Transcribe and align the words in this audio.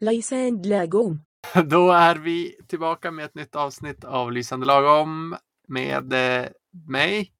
Lysande 0.00 0.68
lagom. 0.68 1.20
Då 1.64 1.90
är 1.90 2.16
vi 2.16 2.54
tillbaka 2.68 3.10
med 3.10 3.24
ett 3.24 3.34
nytt 3.34 3.56
avsnitt 3.56 4.04
av 4.04 4.32
Lysande 4.32 4.66
lagom 4.66 5.36
med 5.68 6.12
eh, 6.12 6.44
mig, 6.88 7.32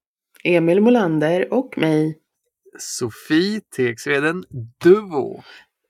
Emil 0.44 0.80
Molander 0.80 1.54
och 1.54 1.78
mig. 1.78 2.18
Sofie 2.78 3.60
Tegsveden 3.76 4.44
Duvo. 4.84 5.42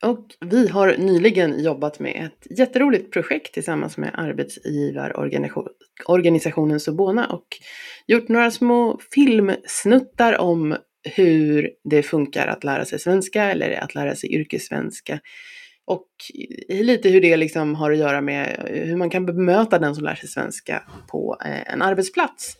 Och 0.03 0.27
vi 0.41 0.68
har 0.68 0.96
nyligen 0.99 1.62
jobbat 1.62 1.99
med 1.99 2.27
ett 2.27 2.59
jätteroligt 2.59 3.12
projekt 3.12 3.55
tillsammans 3.55 3.96
med 3.96 4.11
arbetsgivarorganisationen 4.14 6.80
Sobona 6.80 7.27
och 7.27 7.46
gjort 8.07 8.29
några 8.29 8.50
små 8.50 8.98
filmsnuttar 9.14 10.39
om 10.39 10.77
hur 11.16 11.71
det 11.91 12.03
funkar 12.03 12.46
att 12.46 12.64
lära 12.64 12.85
sig 12.85 12.99
svenska 12.99 13.50
eller 13.50 13.71
att 13.71 13.94
lära 13.94 14.16
sig 14.16 14.35
yrkessvenska. 14.35 15.21
Och 15.89 16.09
lite 16.69 17.09
hur 17.09 17.21
det 17.21 17.37
liksom 17.37 17.75
har 17.75 17.93
att 17.93 17.99
göra 17.99 18.21
med 18.21 18.69
hur 18.87 18.97
man 18.97 19.11
kan 19.11 19.27
bemöta 19.27 19.79
den 19.79 19.95
som 19.95 20.05
lär 20.05 20.14
sig 20.14 20.29
svenska 20.29 20.83
på 21.11 21.37
eh, 21.45 21.73
en 21.73 21.83
arbetsplats. 21.83 22.57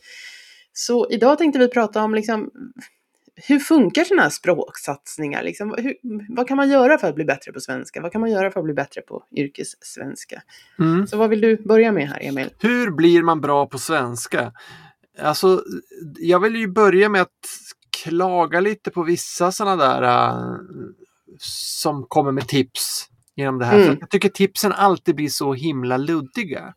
Så 0.73 1.11
idag 1.11 1.39
tänkte 1.39 1.59
vi 1.59 1.69
prata 1.69 2.03
om 2.03 2.15
liksom, 2.15 2.51
hur 3.35 3.59
funkar 3.59 4.05
sådana 4.05 4.23
här 4.23 4.31
språksatsningar? 4.31 5.43
Liksom, 5.43 5.75
hur, 5.79 5.97
vad 6.37 6.49
kan 6.49 6.57
man 6.57 6.71
göra 6.71 6.99
för 6.99 7.09
att 7.09 7.15
bli 7.15 7.25
bättre 7.25 7.53
på 7.53 7.61
svenska? 7.61 8.01
Vad 8.01 8.13
kan 8.13 8.21
man 8.21 8.31
göra 8.31 8.51
för 8.51 8.61
att 8.61 8.65
bli 8.65 8.75
bättre 8.75 9.01
på 9.01 9.25
yrkessvenska? 9.37 10.43
Mm. 10.79 11.07
Så 11.07 11.17
vad 11.17 11.31
vill 11.31 11.41
du 11.41 11.57
börja 11.57 11.93
med 11.93 12.09
här, 12.09 12.19
Emil? 12.23 12.51
Hur 12.61 12.91
blir 12.91 13.23
man 13.23 13.41
bra 13.41 13.67
på 13.67 13.79
svenska? 13.79 14.53
Alltså, 15.21 15.63
jag 16.19 16.41
vill 16.41 16.57
ju 16.57 16.69
börja 16.69 17.09
med 17.09 17.23
att 17.23 17.49
klaga 18.03 18.61
lite 18.61 18.91
på 18.91 19.03
vissa 19.03 19.53
sådana 19.53 19.77
där 19.77 20.03
uh, 20.03 20.57
som 21.41 22.05
kommer 22.09 22.33
med 22.33 22.49
tips 22.49 23.08
genom 23.39 23.59
det 23.59 23.65
här. 23.65 23.83
Mm. 23.83 23.97
Jag 24.01 24.11
tycker 24.11 24.29
tipsen 24.29 24.73
alltid 24.73 25.15
blir 25.15 25.29
så 25.29 25.55
himla 25.55 25.97
luddiga. 25.97 26.75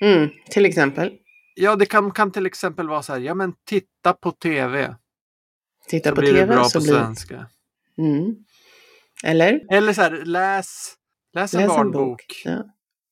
Mm, 0.00 0.28
till 0.50 0.66
exempel, 0.66 1.12
Ja, 1.54 1.76
det 1.76 1.86
kan, 1.86 2.10
kan 2.10 2.30
till 2.32 2.46
exempel 2.46 2.88
vara 2.88 3.02
så 3.02 3.12
här, 3.12 3.20
ja 3.20 3.34
men 3.34 3.52
titta 3.66 4.12
på 4.12 4.32
tv. 4.32 4.96
titta 5.88 6.08
Så 6.08 6.14
på 6.14 6.20
blir 6.20 6.32
det 6.32 6.38
tv 6.40 6.54
bra 6.54 6.64
så 6.64 6.78
på 6.78 6.84
blir... 6.84 6.92
svenska. 6.94 7.46
Mm. 7.98 8.34
Eller? 9.24 9.60
Eller 9.72 9.92
så 9.92 10.00
här, 10.02 10.10
läs, 10.24 10.94
läs 11.34 11.54
en 11.54 11.60
Läs 11.60 11.70
en 11.70 11.76
barnbok. 11.76 12.08
bok. 12.08 12.42
Ja. 12.44 12.64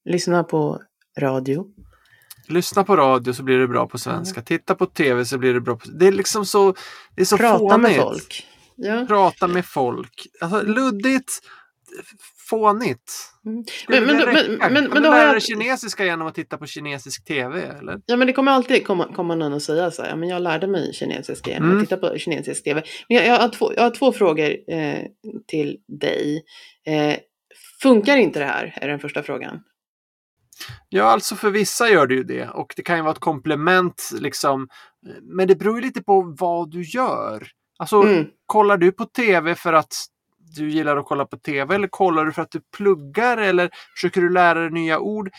Lyssna 0.04 0.44
på 0.44 0.82
radio. 1.18 1.66
Lyssna 2.48 2.84
på 2.84 2.96
radio 2.96 3.32
så 3.32 3.42
blir 3.42 3.58
det 3.58 3.68
bra 3.68 3.86
på 3.88 3.98
svenska. 3.98 4.42
Titta 4.42 4.74
på 4.74 4.86
tv 4.86 5.24
så 5.24 5.38
blir 5.38 5.54
det 5.54 5.60
bra 5.60 5.76
på... 5.76 5.88
Det 5.88 6.06
är 6.06 6.12
liksom 6.12 6.46
så... 6.46 6.74
Det 7.14 7.20
är 7.22 7.26
så 7.26 7.36
Prata 7.36 7.58
fånigt. 7.58 7.82
med 7.82 7.96
folk. 7.96 8.46
Ja. 8.76 9.04
Prata 9.08 9.46
med 9.46 9.66
folk. 9.66 10.26
Alltså 10.40 10.62
luddigt, 10.62 11.32
fånigt. 12.50 13.12
Mm. 13.46 13.64
Men- 13.88 14.04
men 14.04 14.16
men- 14.16 14.72
men- 14.72 14.84
du 14.84 14.90
men 14.90 15.02
då 15.02 15.08
har 15.08 15.18
jag- 15.18 15.42
kinesiska 15.42 16.04
genom 16.04 16.26
att 16.26 16.34
titta 16.34 16.58
på 16.58 16.66
kinesisk 16.66 17.24
tv? 17.24 17.62
Eller? 17.78 18.00
Ja 18.06 18.16
men 18.16 18.26
det 18.26 18.32
kommer 18.32 18.52
alltid 18.52 18.86
komma, 18.86 19.12
komma 19.14 19.34
någon 19.34 19.52
och 19.52 19.62
säga 19.62 19.90
så 19.90 20.02
här, 20.02 20.08
ja 20.10 20.16
men 20.16 20.28
jag 20.28 20.42
lärde 20.42 20.66
mig 20.66 20.92
kinesiska 20.94 21.50
genom 21.50 21.68
Mm. 21.70 21.82
att 21.82 21.88
titta 21.88 21.96
på 22.08 22.18
kinesisk 22.18 22.64
tv. 22.64 22.82
Men 23.08 23.16
jag, 23.16 23.26
jag, 23.26 23.38
har, 23.38 23.48
två, 23.48 23.72
jag 23.74 23.82
har 23.82 23.90
två 23.90 24.12
frågor 24.12 24.56
eh, 24.72 24.98
till 25.46 25.76
dig. 26.00 26.42
Eh, 26.86 27.16
funkar 27.82 28.16
inte 28.16 28.38
det 28.38 28.44
här? 28.46 28.78
Är 28.80 28.88
den 28.88 28.98
första 29.00 29.22
frågan. 29.22 29.60
Ja, 30.88 31.04
alltså 31.04 31.34
för 31.36 31.50
vissa 31.50 31.88
gör 31.90 32.06
det 32.06 32.14
ju 32.14 32.24
det 32.24 32.48
och 32.48 32.72
det 32.76 32.82
kan 32.82 32.96
ju 32.96 33.02
vara 33.02 33.12
ett 33.12 33.18
komplement 33.18 34.10
liksom. 34.20 34.68
Men 35.22 35.48
det 35.48 35.56
beror 35.56 35.76
ju 35.76 35.82
lite 35.82 36.02
på 36.02 36.34
vad 36.38 36.70
du 36.70 36.82
gör. 36.82 37.48
Alltså, 37.78 38.02
Mm. 38.02 38.26
kollar 38.46 38.76
du 38.76 38.92
på 38.92 39.04
tv 39.04 39.54
för 39.54 39.72
att 39.72 39.94
du 40.56 40.70
gillar 40.70 40.96
att 40.96 41.06
kolla 41.06 41.24
på 41.24 41.36
tv 41.38 41.74
eller 41.74 41.88
kollar 41.88 42.24
du 42.24 42.32
för 42.32 42.42
att 42.42 42.50
du 42.50 42.60
pluggar 42.76 43.36
eller 43.38 43.70
försöker 43.96 44.20
du 44.20 44.30
lära 44.30 44.60
dig 44.60 44.70
nya 44.70 44.98
ord? 44.98 45.30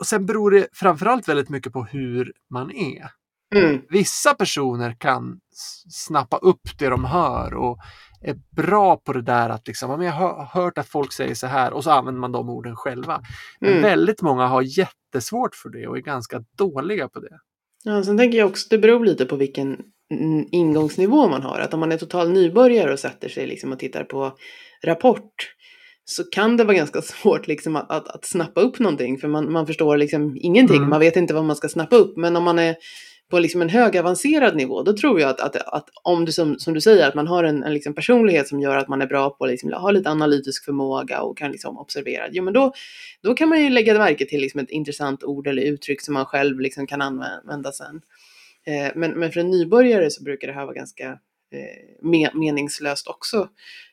Och 0.00 0.06
sen 0.06 0.26
beror 0.26 0.50
det 0.50 0.66
framförallt 0.72 1.28
väldigt 1.28 1.48
mycket 1.48 1.72
på 1.72 1.84
hur 1.84 2.32
man 2.50 2.70
är. 2.70 3.10
Mm. 3.54 3.80
Vissa 3.88 4.34
personer 4.34 4.96
kan 5.00 5.40
snappa 5.90 6.36
upp 6.36 6.78
det 6.78 6.88
de 6.88 7.04
hör 7.04 7.54
och 7.54 7.78
är 8.20 8.36
bra 8.56 8.96
på 8.96 9.12
det 9.12 9.22
där 9.22 9.48
att 9.50 9.66
liksom, 9.66 9.90
"Ja, 9.90 9.96
men 9.96 10.06
jag 10.06 10.12
har 10.14 10.44
hört 10.44 10.78
att 10.78 10.88
folk 10.88 11.12
säger 11.12 11.34
så 11.34 11.46
här 11.46 11.72
och 11.72 11.84
så 11.84 11.90
använder 11.90 12.20
man 12.20 12.32
de 12.32 12.48
orden 12.50 12.76
själva. 12.76 13.20
Men 13.60 13.70
Mm. 13.70 13.82
väldigt 13.82 14.22
många 14.22 14.46
har 14.46 14.62
jättesvårt 14.62 15.54
för 15.54 15.68
det 15.68 15.86
och 15.86 15.96
är 15.96 16.00
ganska 16.02 16.44
dåliga 16.58 17.08
på 17.08 17.20
det. 17.20 17.38
Ja, 17.84 18.02
sen 18.04 18.18
tänker 18.18 18.38
jag 18.38 18.48
också, 18.48 18.66
det 18.70 18.78
beror 18.78 19.04
lite 19.04 19.24
på 19.24 19.36
vilken 19.36 19.78
ingångsnivå 20.50 21.28
man 21.28 21.42
har. 21.42 21.58
Att 21.58 21.74
om 21.74 21.80
man 21.80 21.92
är 21.92 21.96
total 21.96 22.30
nybörjare 22.30 22.92
och 22.92 22.98
sätter 22.98 23.28
sig 23.28 23.46
liksom 23.46 23.72
och 23.72 23.78
tittar 23.78 24.04
på 24.04 24.32
Rapport 24.84 25.54
så 26.04 26.24
kan 26.24 26.56
det 26.56 26.64
vara 26.64 26.76
ganska 26.76 27.02
svårt 27.02 27.46
liksom 27.46 27.76
att, 27.76 27.90
att, 27.90 28.08
att 28.08 28.24
snappa 28.24 28.60
upp 28.60 28.78
någonting 28.78 29.18
för 29.18 29.28
man, 29.28 29.52
man 29.52 29.66
förstår 29.66 29.96
liksom 29.96 30.36
ingenting. 30.40 30.76
Mm. 30.76 30.90
Man 30.90 31.00
vet 31.00 31.16
inte 31.16 31.34
vad 31.34 31.44
man 31.44 31.56
ska 31.56 31.68
snappa 31.68 31.96
upp. 31.96 32.16
Men 32.16 32.36
om 32.36 32.44
man 32.44 32.58
är 32.58 32.76
på 33.30 33.38
liksom 33.38 33.62
en 33.62 33.68
hög 33.68 33.96
avancerad 33.96 34.56
nivå 34.56 34.82
då 34.82 34.96
tror 34.96 35.20
jag 35.20 35.30
att, 35.30 35.40
att, 35.40 35.56
att 35.56 35.88
om 36.02 36.24
du 36.24 36.32
som, 36.32 36.58
som 36.58 36.74
du 36.74 36.80
säger 36.80 37.08
att 37.08 37.14
man 37.14 37.26
har 37.26 37.44
en, 37.44 37.62
en 37.62 37.74
liksom 37.74 37.94
personlighet 37.94 38.48
som 38.48 38.60
gör 38.60 38.76
att 38.76 38.88
man 38.88 39.02
är 39.02 39.06
bra 39.06 39.30
på 39.30 39.44
att 39.44 39.50
liksom, 39.50 39.72
ha 39.72 39.90
lite 39.90 40.10
analytisk 40.10 40.64
förmåga 40.64 41.22
och 41.22 41.38
kan 41.38 41.52
liksom 41.52 41.78
observera. 41.78 42.24
Jo 42.30 42.44
men 42.44 42.54
då, 42.54 42.72
då 43.22 43.34
kan 43.34 43.48
man 43.48 43.62
ju 43.62 43.70
lägga 43.70 43.98
märke 43.98 44.26
till 44.26 44.40
liksom 44.40 44.60
ett 44.60 44.70
intressant 44.70 45.24
ord 45.24 45.46
eller 45.46 45.62
uttryck 45.62 46.02
som 46.02 46.14
man 46.14 46.26
själv 46.26 46.60
liksom 46.60 46.86
kan 46.86 47.02
använda 47.02 47.72
sen. 47.72 48.00
Eh, 48.66 48.92
men, 48.94 49.10
men 49.10 49.32
för 49.32 49.40
en 49.40 49.50
nybörjare 49.50 50.10
så 50.10 50.22
brukar 50.22 50.48
det 50.48 50.54
här 50.54 50.64
vara 50.64 50.74
ganska 50.74 51.04
eh, 51.52 51.98
me 52.02 52.30
meningslöst 52.34 53.06
också, 53.08 53.48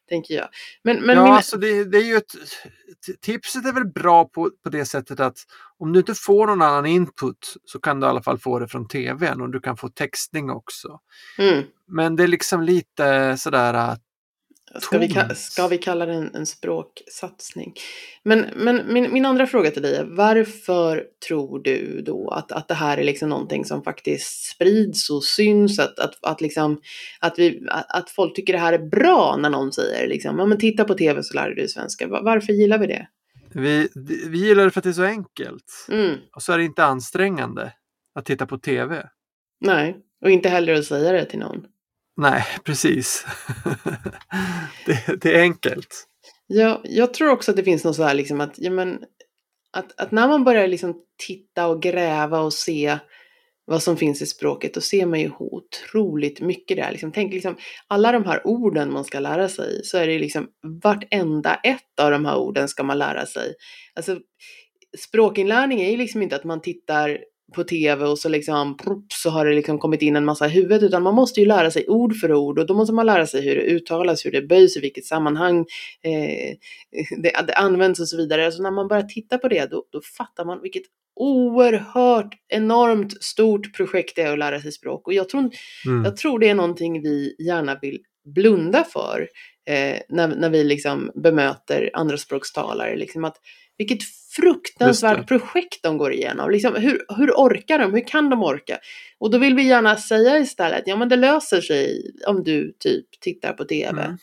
tänker 0.10 0.34
jag. 0.34 0.48
Men, 0.84 0.98
men 1.02 1.16
ja, 1.16 1.24
min- 1.24 1.34
alltså 1.34 1.58
det, 1.58 1.84
det 1.84 1.98
är 1.98 2.04
ju 2.04 2.16
ett, 2.16 2.34
tipset 3.22 3.66
är 3.66 3.74
väl 3.74 3.86
bra 3.88 4.26
på, 4.26 4.52
på 4.64 4.70
det 4.70 4.86
sättet 4.86 5.20
att 5.20 5.38
om 5.78 5.94
du 5.94 6.00
inte 6.00 6.14
får 6.14 6.48
någon 6.48 6.62
annan 6.62 6.86
input 6.86 7.56
så 7.66 7.80
kan 7.80 8.00
du 8.00 8.06
i 8.08 8.10
alla 8.10 8.22
fall 8.24 8.40
få 8.40 8.60
det 8.60 8.68
från 8.68 8.88
tvn 8.88 9.42
och 9.42 9.50
du 9.50 9.60
kan 9.60 9.78
få 9.78 9.90
textning 9.90 10.50
också. 10.50 11.00
mm, 11.38 11.64
Men 11.88 12.16
det 12.16 12.24
är 12.24 12.28
liksom 12.28 12.62
lite 12.64 13.38
sådär 13.38 13.74
att 13.74 14.02
ska, 14.80 14.98
vi 14.98 15.08
ka- 15.08 15.28
tomt. 15.28 15.38
ska 15.38 15.68
vi 15.68 15.78
kalla 15.78 16.06
det 16.06 16.14
en, 16.14 16.36
en 16.36 16.46
språksatsning? 16.46 17.74
Men, 18.24 18.46
men 18.56 18.94
min, 18.94 19.14
min 19.14 19.26
andra 19.26 19.48
fråga 19.48 19.72
till 19.72 19.82
dig 19.82 19.96
är 19.96 20.04
varför 20.04 21.04
tror 21.28 21.60
du 21.60 22.02
då 22.02 22.30
att, 22.30 22.52
att 22.52 22.68
det 22.68 22.74
här 22.74 22.98
är 22.98 23.04
liksom 23.04 23.30
någonting 23.30 23.66
som 23.66 23.84
faktiskt 23.84 24.50
sprids 24.52 25.10
och 25.10 25.24
syns? 25.24 25.80
Att, 25.80 26.00
att, 26.00 26.24
att, 26.26 26.42
liksom, 26.42 26.82
att, 27.20 27.40
vi, 27.40 27.66
att, 27.70 28.10
folk 28.10 28.36
tycker 28.36 28.54
det 28.54 28.60
här 28.60 28.74
är 28.74 28.90
bra 28.90 29.38
när 29.40 29.50
någon 29.50 29.72
säger 29.72 30.08
liksom, 30.08 30.40
ja 30.40 30.46
men 30.46 30.58
titta 30.58 30.84
på 30.86 30.94
tv 30.94 31.24
så 31.24 31.34
lär 31.34 31.50
du 31.50 31.56
dig 31.56 31.68
svenska. 31.70 32.08
Va- 32.08 32.22
Varför 32.24 32.54
gillar 32.54 32.78
vi 32.78 32.88
det? 32.88 33.08
vi, 33.54 33.90
vi 34.30 34.38
gillar 34.48 34.64
det 34.64 34.72
för 34.72 34.80
att 34.80 34.84
det 34.84 34.90
är 34.90 34.94
så 34.94 35.04
enkelt. 35.04 35.66
Mm, 35.92 36.16
Och 36.36 36.42
så 36.44 36.54
är 36.54 36.58
det 36.58 36.64
inte 36.64 36.84
ansträngande 36.86 37.74
att 38.16 38.26
titta 38.26 38.46
på 38.46 38.58
tv. 38.58 39.10
nej, 39.62 39.98
och 40.22 40.32
inte 40.32 40.50
heller 40.50 40.74
att 40.74 40.86
säga 40.86 41.12
det 41.12 41.26
till 41.26 41.40
någon. 41.40 41.66
Nej, 42.18 42.44
precis. 42.64 43.26
det, 44.86 45.22
det 45.22 45.36
är 45.36 45.42
enkelt. 45.42 46.08
Ja, 46.48 46.82
jag 46.84 47.14
tror 47.14 47.30
också 47.30 47.52
att 47.52 47.58
det 47.58 47.64
finns 47.64 47.84
något 47.84 47.96
så 47.96 48.04
här 48.04 48.14
liksom 48.14 48.42
att, 48.42 48.54
ja, 48.58 48.72
men, 48.72 49.04
att, 49.72 50.02
att 50.02 50.12
när 50.12 50.28
man 50.28 50.44
börjar 50.44 50.68
liksom 50.68 51.02
titta 51.28 51.68
och 51.68 51.82
gräva 51.82 52.40
och 52.40 52.54
se 52.54 52.98
vad 53.66 53.84
som 53.84 53.98
finns 53.98 54.22
i 54.22 54.26
språket, 54.26 54.74
då 54.74 54.82
ser 54.82 55.06
man 55.06 55.20
ju 55.20 55.32
otroligt 55.40 56.42
mycket 56.42 56.78
där. 56.78 56.92
Liksom, 56.92 57.12
tänk 57.12 57.34
liksom, 57.34 57.58
alla 57.88 58.12
de 58.12 58.26
här 58.26 58.48
orden 58.48 58.94
man 58.94 59.06
ska 59.06 59.20
lära 59.20 59.50
sig, 59.50 59.82
så 59.84 59.98
är 59.98 60.08
det 60.08 60.20
liksom 60.20 60.48
vartenda 60.84 61.56
ett 61.56 62.00
av 62.02 62.12
de 62.12 62.26
här 62.26 62.36
orden 62.36 62.68
ska 62.68 62.84
man 62.84 62.98
lära 62.98 63.26
sig. 63.26 63.54
Alltså, 63.96 64.20
språkinlärning 64.98 65.82
är 65.82 65.92
ju 65.92 65.98
liksom 65.98 66.22
inte 66.22 66.36
att 66.36 66.44
man 66.44 66.62
tittar 66.62 67.20
på 67.56 67.64
tv 67.64 68.06
och 68.06 68.20
så 68.20 68.30
liksom 68.30 68.78
så 69.14 69.30
har 69.30 69.46
det 69.46 69.56
liksom 69.56 69.80
kommit 69.80 70.02
in 70.02 70.16
en 70.16 70.26
massa 70.26 70.46
i 70.46 70.50
huvudet 70.50 70.84
utan 70.84 71.04
man 71.04 71.16
måste 71.16 71.40
ju 71.40 71.46
lära 71.46 71.72
sig 71.72 71.88
ord 71.88 72.16
för 72.16 72.34
ord 72.34 72.60
och 72.60 72.66
då 72.66 72.74
måste 72.74 72.94
man 72.94 73.06
lära 73.06 73.28
sig 73.28 73.42
hur 73.42 73.56
det 73.56 73.62
uttalas, 73.62 74.26
hur 74.26 74.32
det 74.32 74.42
böjs, 74.42 74.78
i 74.78 74.80
vilket 74.80 75.06
sammanhang 75.06 75.60
eh, 76.04 76.56
det, 77.24 77.32
det 77.48 77.54
används 77.54 78.00
och 78.00 78.08
så 78.08 78.18
vidare. 78.18 78.46
Alltså 78.46 78.64
när 78.64 78.72
man 78.72 78.88
börjar 78.88 79.04
titta 79.04 79.38
på 79.38 79.48
det 79.48 79.72
då, 79.72 79.84
då 79.92 80.02
fattar 80.18 80.46
man 80.46 80.62
vilket 80.62 80.84
oerhört 81.16 82.34
enormt 82.50 83.24
stort 83.24 83.74
projekt 83.78 84.16
det 84.16 84.22
är 84.22 84.34
att 84.34 84.40
lära 84.40 84.62
sig 84.62 84.72
språk 84.72 85.08
och 85.08 85.14
jag 85.14 85.30
tror, 85.30 85.50
Mm. 85.86 86.04
jag 86.06 86.18
tror 86.18 86.40
det 86.40 86.50
är 86.50 86.56
någonting 86.56 87.02
vi 87.02 87.36
gärna 87.40 87.80
vill 87.82 88.00
blunda 88.36 88.84
för 88.84 89.28
eh, 89.70 90.00
när, 90.10 90.28
när 90.28 90.50
vi 90.50 90.64
liksom 90.64 91.12
bemöter 91.16 91.90
andraspråkstalare. 91.94 92.96
Liksom 92.96 93.24
att, 93.24 93.38
vilket 93.78 94.00
fruktansvärt 94.36 95.28
projekt 95.28 95.84
de 95.84 95.98
går 95.98 96.14
igenom. 96.14 96.52
Liksom, 96.52 96.76
hur, 96.76 97.02
hur 97.18 97.32
orkar 97.32 97.80
de? 97.80 97.94
Hur 97.94 98.08
kan 98.08 98.30
de 98.30 98.44
orka? 98.44 98.78
Och 99.20 99.32
då 99.32 99.38
vill 99.38 99.56
vi 99.56 99.64
gärna 99.64 99.98
säga 99.98 100.40
istället, 100.40 100.84
ja 100.86 100.96
men 100.96 101.10
det 101.10 101.16
löser 101.16 101.62
sig 101.62 102.12
om 102.28 102.44
du 102.44 102.74
typ 102.80 103.06
tittar 103.22 103.54
på 103.54 103.64
TV. 103.66 104.04
Mm. 104.04 104.18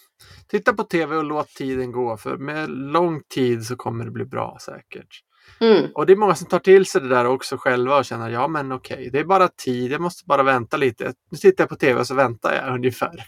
Titta 0.50 0.72
på 0.72 0.84
tv 0.84 1.16
och 1.16 1.24
låt 1.24 1.48
tiden 1.48 1.92
gå 1.92 2.16
för 2.16 2.36
med 2.36 2.70
lång 2.70 3.22
tid 3.34 3.64
så 3.64 3.76
kommer 3.76 4.04
det 4.04 4.10
bli 4.10 4.24
bra 4.24 4.58
säkert. 4.60 5.22
Mm. 5.60 5.90
Och 5.94 6.06
det 6.06 6.12
är 6.12 6.16
många 6.16 6.34
som 6.34 6.48
tar 6.48 6.58
till 6.58 6.86
sig 6.86 7.00
det 7.00 7.08
där 7.08 7.26
också 7.26 7.56
själva 7.56 7.98
och 7.98 8.04
känner 8.04 8.30
ja 8.30 8.48
men 8.48 8.72
okej, 8.72 9.10
det 9.12 9.18
är 9.18 9.24
bara 9.24 9.48
tid, 9.48 9.92
jag 9.92 10.00
måste 10.00 10.24
bara 10.26 10.42
vänta 10.42 10.76
lite. 10.76 11.12
Nu 11.30 11.38
tittar 11.38 11.64
jag 11.64 11.68
på 11.68 11.76
tv 11.76 12.00
och 12.00 12.06
så 12.06 12.14
väntar 12.14 12.54
jag 12.54 12.74
ungefär. 12.74 13.24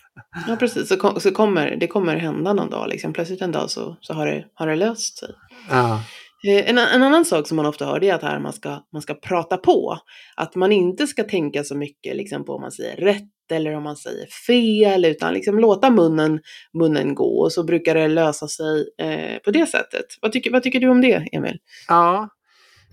Ja, 0.49 0.57
precis. 0.57 0.89
Så, 0.89 0.97
kom, 0.97 1.21
så 1.21 1.31
kommer 1.31 1.77
det 1.77 1.87
kommer 1.87 2.17
hända 2.17 2.53
någon 2.53 2.71
dag. 2.71 2.89
Liksom. 2.89 3.13
Plötsligt 3.13 3.43
en 3.43 3.53
dag 3.53 3.71
så, 3.71 3.97
så 4.01 4.15
har, 4.15 4.27
det, 4.27 4.47
har 4.55 4.67
det 4.67 4.77
löst 4.77 5.19
sig. 5.19 5.35
Ja, 5.71 6.03
En, 6.43 6.79
en 6.79 7.03
annan 7.03 7.25
sak 7.25 7.49
som 7.49 7.57
man 7.57 7.67
ofta 7.67 7.87
hör 7.87 8.05
är 8.05 8.15
att 8.15 8.23
här 8.23 8.39
man 8.39 8.53
ska, 8.53 8.83
man 8.93 9.03
ska 9.03 9.15
prata 9.15 9.57
på. 9.57 9.99
Att 10.37 10.55
man 10.55 10.73
inte 10.73 11.07
ska 11.07 11.25
tänka 11.25 11.65
så 11.65 11.77
mycket 11.77 12.17
liksom, 12.17 12.45
på 12.45 12.55
om 12.55 12.61
man 12.61 12.73
säger 12.73 12.97
rätt 12.97 13.25
eller 13.53 13.75
om 13.75 13.83
man 13.83 13.97
säger 13.97 14.27
fel, 14.47 15.05
utan 15.05 15.35
liksom 15.35 15.59
låta 15.59 15.91
munnen, 15.91 16.41
munnen 16.79 17.15
gå. 17.15 17.41
Och 17.41 17.53
så 17.53 17.65
brukar 17.65 17.95
det 17.95 18.09
lösa 18.09 18.49
sig 18.49 18.89
eh, 18.99 19.39
på 19.39 19.51
det 19.51 19.67
sättet. 19.67 20.07
Vad 20.21 20.33
tycker, 20.33 20.51
vad 20.51 20.63
tycker 20.63 20.81
du 20.81 20.89
om 20.89 21.01
det, 21.01 21.29
Emil? 21.33 21.59
ja 21.89 22.29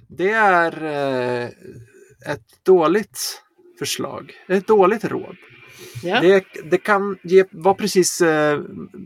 det 0.08 0.32
är 0.32 0.84
eh, 0.84 1.48
ett 2.32 2.66
dåligt 2.66 3.44
förslag, 3.80 4.34
ett 4.48 4.68
dåligt 4.68 5.06
råd. 5.06 5.36
Ja. 6.04 6.22
Det, 6.22 6.46
det 6.72 6.78
kan 6.78 7.18
ge, 7.24 7.46
vara 7.52 7.76
precis, 7.76 8.22
eh, 8.22 8.60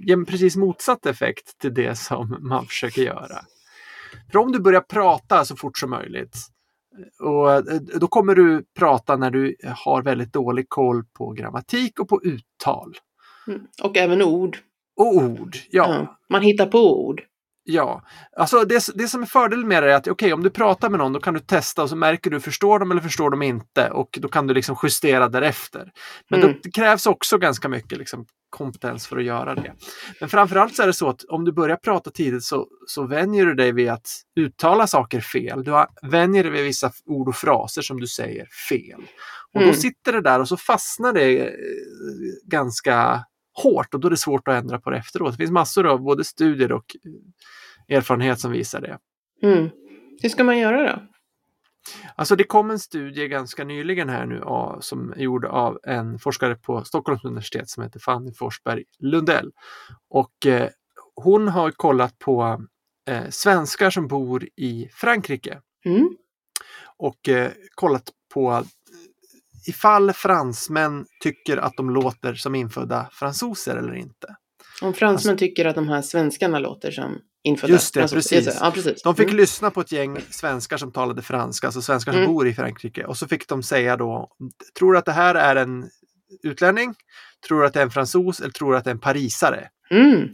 ge 0.05 0.13
en 0.13 0.25
precis 0.25 0.55
motsatt 0.55 1.05
effekt 1.05 1.59
till 1.61 1.73
det 1.73 1.95
som 1.97 2.37
man 2.39 2.65
försöker 2.65 3.01
göra. 3.01 3.45
För 4.31 4.39
om 4.39 4.51
du 4.51 4.59
börjar 4.59 4.81
prata 4.81 5.45
så 5.45 5.55
fort 5.55 5.77
som 5.77 5.89
möjligt 5.89 6.37
och 7.19 7.53
eh, 7.53 7.59
då 7.95 8.07
kommer 8.07 8.35
du 8.35 8.63
prata 8.79 9.15
när 9.15 9.31
du 9.31 9.55
har 9.85 10.01
väldigt 10.01 10.33
dålig 10.33 10.69
koll 10.69 11.03
på 11.17 11.31
grammatik 11.31 11.99
och 11.99 12.09
på 12.09 12.23
uttal. 12.23 12.93
Mm. 13.47 13.61
Och 13.83 13.97
även 13.97 14.21
ord. 14.21 14.57
Och 14.97 15.15
ord, 15.15 15.57
ja. 15.69 15.85
Ja. 15.89 16.19
Man 16.29 16.41
hittar 16.41 16.65
på 16.65 17.07
ord. 17.07 17.21
Ja, 17.63 18.01
alltså 18.37 18.63
det, 18.63 18.83
det 18.95 19.07
som 19.07 19.21
är 19.21 19.25
fördelen 19.25 19.67
med 19.67 19.83
det 19.83 19.91
är 19.91 19.95
att 19.95 20.07
okej, 20.07 20.33
om 20.33 20.43
du 20.43 20.49
pratar 20.49 20.89
med 20.89 20.99
någon 20.99 21.13
då 21.13 21.19
kan 21.19 21.33
du 21.33 21.39
testa 21.39 21.83
och 21.83 21.89
så 21.89 21.95
märker 21.95 22.29
du 22.31 22.39
förstår 22.39 22.79
de 22.79 22.91
eller 22.91 23.01
förstår 23.01 23.29
de 23.29 23.41
inte 23.41 23.89
och 23.89 24.19
då 24.21 24.27
kan 24.27 24.47
du 24.47 24.53
liksom 24.53 24.75
justera 24.83 25.29
därefter. 25.29 25.91
Men 26.29 26.39
Mm. 26.39 26.53
då, 26.53 26.59
det 26.63 26.71
krävs 26.71 27.05
också 27.05 27.37
ganska 27.37 27.69
mycket 27.69 27.97
liksom, 27.97 28.25
kompetens 28.51 29.07
för 29.07 29.17
att 29.17 29.23
göra 29.23 29.55
det. 29.55 29.73
Men 30.19 30.29
framförallt 30.29 30.75
så 30.75 30.83
är 30.83 30.87
det 30.87 30.93
så 30.93 31.09
att 31.09 31.23
om 31.23 31.45
du 31.45 31.51
börjar 31.51 31.75
prata 31.75 32.11
tidigt 32.11 32.43
så, 32.43 32.67
så 32.87 33.03
vänjer 33.07 33.45
du 33.45 33.53
dig 33.55 33.71
vid 33.71 33.89
att 33.89 34.07
uttala 34.35 34.87
saker 34.87 35.21
fel. 35.21 35.63
Du 35.63 35.85
vänjer 36.01 36.43
dig 36.43 36.51
vid 36.51 36.63
vissa 36.63 36.91
ord 37.05 37.27
och 37.27 37.35
fraser 37.35 37.81
som 37.81 37.99
du 37.99 38.07
säger 38.07 38.45
fel. 38.69 39.01
Och 39.53 39.61
Mm. 39.61 39.73
då 39.73 39.77
sitter 39.79 40.13
det 40.13 40.21
där 40.21 40.39
och 40.39 40.47
så 40.47 40.57
fastnar 40.57 41.13
det 41.13 41.39
eh, 41.47 41.53
ganska 42.45 43.25
hårt 43.63 43.93
och 43.93 43.99
då 43.99 44.07
är 44.07 44.09
det 44.09 44.17
svårt 44.17 44.47
att 44.47 44.55
ändra 44.63 44.79
på 44.79 44.89
det 44.89 44.97
efteråt. 44.97 45.31
Det 45.31 45.37
finns 45.37 45.51
massor 45.51 45.87
av 45.87 46.01
både 46.01 46.23
studier 46.23 46.71
och 46.71 46.85
eh, 47.89 47.97
erfarenhet 47.97 48.39
som 48.39 48.51
visar 48.51 48.81
det. 48.81 48.97
Mm. 49.47 49.69
Hur 50.21 50.29
ska 50.29 50.43
man 50.43 50.57
göra 50.57 50.93
då? 50.93 51.07
Alltså 52.15 52.35
det 52.35 52.43
kom 52.43 52.71
en 52.71 52.79
studie 52.79 53.27
ganska 53.27 53.63
nyligen 53.63 54.09
här 54.09 54.25
nu 54.25 54.41
som 54.81 55.13
är 55.13 55.17
gjord 55.21 55.45
av 55.45 55.79
en 55.83 56.19
forskare 56.19 56.55
på 56.55 56.83
Stockholms 56.83 57.23
universitet 57.23 57.69
som 57.69 57.83
heter 57.83 57.99
Fanny 57.99 58.33
Forsberg 58.33 58.83
Lundell. 58.99 59.51
Och 60.09 60.45
eh, 60.45 60.69
hon 61.15 61.47
har 61.47 61.71
kollat 61.71 62.19
på 62.19 62.65
eh, 63.09 63.29
svenskar 63.29 63.89
som 63.89 64.07
bor 64.07 64.47
i 64.55 64.89
Frankrike 64.93 65.61
Mm. 65.85 66.15
och 66.97 67.29
eh, 67.29 67.51
kollat 67.75 68.09
på 68.33 68.63
ifall 69.67 70.13
fransmän 70.13 71.05
tycker 71.23 71.57
att 71.57 71.73
de 71.77 71.89
låter 71.89 72.33
som 72.33 72.55
infödda 72.55 73.09
fransoser 73.11 73.77
eller 73.77 73.93
inte. 73.93 74.35
Om 74.81 74.93
fransmän 74.93 75.37
tycker 75.37 75.65
att 75.65 75.75
de 75.75 75.87
här 75.87 76.01
svenskarna 76.01 76.59
låter 76.59 76.91
som 76.91 77.19
infödda. 77.43 77.73
Just 77.73 77.93
det, 77.93 78.01
alltså, 78.01 78.15
precis. 78.15 78.57
Ja, 78.61 78.71
precis. 78.71 79.01
De 79.03 79.15
fick 79.15 79.25
Mm. 79.27 79.37
lyssna 79.37 79.71
på 79.71 79.81
ett 79.81 79.91
gäng 79.91 80.21
svenskar 80.29 80.77
som 80.77 80.91
talade 80.91 81.21
franska, 81.21 81.67
alltså 81.67 81.81
svenskar 81.81 82.11
som 82.11 82.21
Mm. 82.21 82.33
bor 82.33 82.47
i 82.47 82.53
Frankrike. 82.53 83.05
Och 83.05 83.17
så 83.17 83.27
fick 83.27 83.47
de 83.47 83.63
säga 83.63 83.97
då, 83.97 84.29
tror 84.79 84.91
du 84.93 84.99
att 84.99 85.05
det 85.05 85.11
här 85.11 85.35
är 85.35 85.55
en 85.55 85.89
utlänning? 86.43 86.95
Tror 87.47 87.59
du 87.61 87.65
att 87.67 87.73
det 87.73 87.79
är 87.79 87.83
en 87.83 87.91
fransos 87.91 88.39
eller 88.39 88.51
tror 88.51 88.71
du 88.71 88.77
att 88.77 88.83
det 88.83 88.89
är 88.89 88.93
en 88.95 88.99
parisare? 88.99 89.69
Mm. 89.91 90.27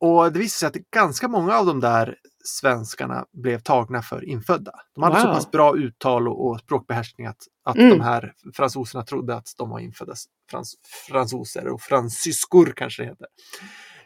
Och 0.00 0.32
det 0.32 0.38
visade 0.38 0.72
sig 0.72 0.80
att 0.80 0.90
ganska 0.90 1.28
många 1.28 1.56
av 1.56 1.66
de 1.66 1.80
där 1.80 2.16
svenskarna 2.44 3.24
blev 3.42 3.58
tagna 3.60 4.02
för 4.02 4.24
infödda. 4.24 4.72
De 4.94 5.02
hade 5.04 5.20
så 5.20 5.26
Wow. 5.26 5.34
pass 5.34 5.50
bra 5.50 5.76
uttal 5.76 6.28
och, 6.28 6.46
och 6.50 6.60
språkbehärskning 6.60 7.26
att, 7.26 7.36
att 7.64 7.76
Mm. 7.76 7.90
de 7.90 8.00
här 8.00 8.32
fransoserna 8.54 9.04
trodde 9.04 9.34
att 9.34 9.48
de 9.58 9.70
var 9.70 9.78
infödda 9.80 10.14
frans, 10.50 10.74
fransoser 11.08 11.68
och 11.68 11.80
fransyskor 11.80 12.72
kanske 12.76 13.02
det 13.02 13.08
heter. 13.08 13.26